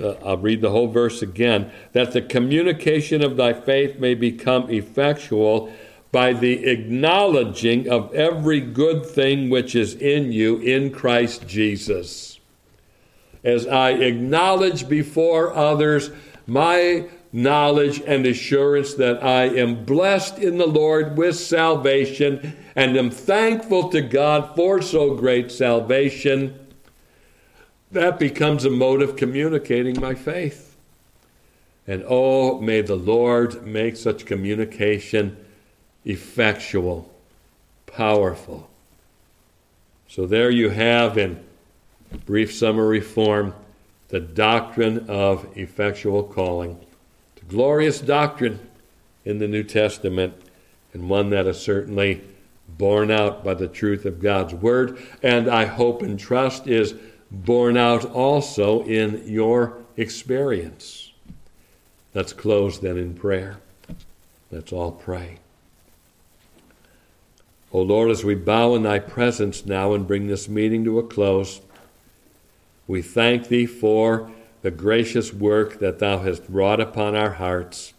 Uh, 0.00 0.14
I'll 0.24 0.38
read 0.38 0.60
the 0.60 0.70
whole 0.70 0.88
verse 0.88 1.22
again. 1.22 1.70
That 1.92 2.12
the 2.12 2.22
communication 2.22 3.22
of 3.22 3.36
thy 3.36 3.52
faith 3.52 3.98
may 3.98 4.14
become 4.14 4.70
effectual 4.70 5.72
by 6.10 6.32
the 6.32 6.66
acknowledging 6.66 7.88
of 7.88 8.12
every 8.14 8.60
good 8.60 9.04
thing 9.04 9.50
which 9.50 9.74
is 9.74 9.94
in 9.94 10.32
you 10.32 10.58
in 10.58 10.92
Christ 10.92 11.46
Jesus. 11.46 12.38
As 13.42 13.66
I 13.66 13.90
acknowledge 13.90 14.88
before 14.88 15.54
others 15.54 16.10
my 16.46 17.08
knowledge 17.32 18.00
and 18.06 18.24
assurance 18.26 18.94
that 18.94 19.22
I 19.24 19.46
am 19.46 19.84
blessed 19.84 20.38
in 20.38 20.56
the 20.56 20.68
Lord 20.68 21.18
with 21.18 21.34
salvation 21.34 22.56
and 22.76 22.96
am 22.96 23.10
thankful 23.10 23.88
to 23.88 24.00
God 24.00 24.54
for 24.54 24.80
so 24.80 25.14
great 25.16 25.50
salvation, 25.50 26.63
that 27.94 28.18
becomes 28.18 28.64
a 28.64 28.70
mode 28.70 29.02
of 29.02 29.16
communicating 29.16 30.00
my 30.00 30.14
faith. 30.14 30.76
And 31.86 32.04
oh, 32.08 32.60
may 32.60 32.80
the 32.80 32.96
Lord 32.96 33.66
make 33.66 33.96
such 33.96 34.26
communication 34.26 35.36
effectual, 36.04 37.12
powerful. 37.86 38.68
So 40.08 40.26
there 40.26 40.50
you 40.50 40.70
have, 40.70 41.18
in 41.18 41.42
brief 42.26 42.54
summary 42.54 43.00
form, 43.00 43.54
the 44.08 44.20
doctrine 44.20 45.06
of 45.08 45.46
effectual 45.56 46.22
calling 46.22 46.78
the 47.36 47.44
glorious 47.46 48.00
doctrine 48.00 48.60
in 49.24 49.38
the 49.38 49.48
New 49.48 49.64
Testament, 49.64 50.34
and 50.92 51.08
one 51.08 51.30
that 51.30 51.46
is 51.46 51.58
certainly 51.58 52.22
borne 52.68 53.10
out 53.10 53.44
by 53.44 53.54
the 53.54 53.68
truth 53.68 54.04
of 54.04 54.20
God's 54.20 54.54
Word, 54.54 54.98
and 55.22 55.48
I 55.48 55.64
hope 55.64 56.02
and 56.02 56.18
trust 56.18 56.66
is 56.66 56.94
borne 57.42 57.76
out 57.76 58.04
also 58.04 58.82
in 58.84 59.24
your 59.26 59.78
experience. 59.96 61.12
Let's 62.14 62.32
close 62.32 62.80
then 62.80 62.96
in 62.96 63.14
prayer. 63.14 63.58
Let's 64.50 64.72
all 64.72 64.92
pray. 64.92 65.38
O 67.72 67.82
Lord, 67.82 68.10
as 68.12 68.22
we 68.24 68.36
bow 68.36 68.76
in 68.76 68.84
thy 68.84 69.00
presence 69.00 69.66
now 69.66 69.94
and 69.94 70.06
bring 70.06 70.28
this 70.28 70.48
meeting 70.48 70.84
to 70.84 71.00
a 71.00 71.02
close, 71.02 71.60
we 72.86 73.02
thank 73.02 73.48
thee 73.48 73.66
for 73.66 74.30
the 74.62 74.70
gracious 74.70 75.32
work 75.32 75.80
that 75.80 75.98
Thou 75.98 76.20
hast 76.20 76.42
wrought 76.48 76.80
upon 76.80 77.16
our 77.16 77.32
hearts, 77.32 77.92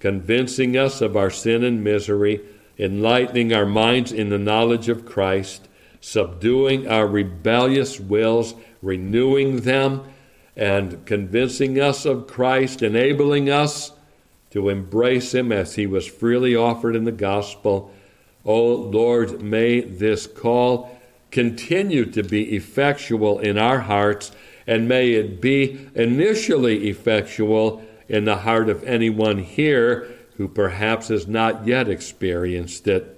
convincing 0.00 0.76
us 0.76 1.02
of 1.02 1.16
our 1.16 1.30
sin 1.30 1.62
and 1.62 1.84
misery, 1.84 2.40
enlightening 2.78 3.52
our 3.52 3.66
minds 3.66 4.10
in 4.10 4.30
the 4.30 4.38
knowledge 4.38 4.88
of 4.88 5.04
Christ, 5.04 5.67
subduing 6.00 6.86
our 6.88 7.06
rebellious 7.06 7.98
wills, 7.98 8.54
renewing 8.82 9.62
them, 9.62 10.04
and 10.56 11.04
convincing 11.06 11.80
us 11.80 12.04
of 12.04 12.26
Christ, 12.26 12.82
enabling 12.82 13.48
us 13.50 13.92
to 14.50 14.68
embrace 14.68 15.34
Him 15.34 15.52
as 15.52 15.74
He 15.74 15.86
was 15.86 16.06
freely 16.06 16.56
offered 16.56 16.96
in 16.96 17.04
the 17.04 17.12
gospel. 17.12 17.92
O 18.44 18.74
Lord, 18.74 19.42
may 19.42 19.80
this 19.80 20.26
call 20.26 20.98
continue 21.30 22.06
to 22.06 22.22
be 22.22 22.56
effectual 22.56 23.38
in 23.38 23.58
our 23.58 23.80
hearts 23.80 24.32
and 24.68 24.86
may 24.86 25.12
it 25.12 25.40
be 25.40 25.88
initially 25.94 26.90
effectual 26.90 27.82
in 28.06 28.24
the 28.26 28.36
heart 28.36 28.68
of 28.68 28.84
anyone 28.84 29.38
here 29.38 30.06
who 30.36 30.46
perhaps 30.46 31.08
has 31.08 31.26
not 31.26 31.66
yet 31.66 31.88
experienced 31.88 32.86
it. 32.86 33.17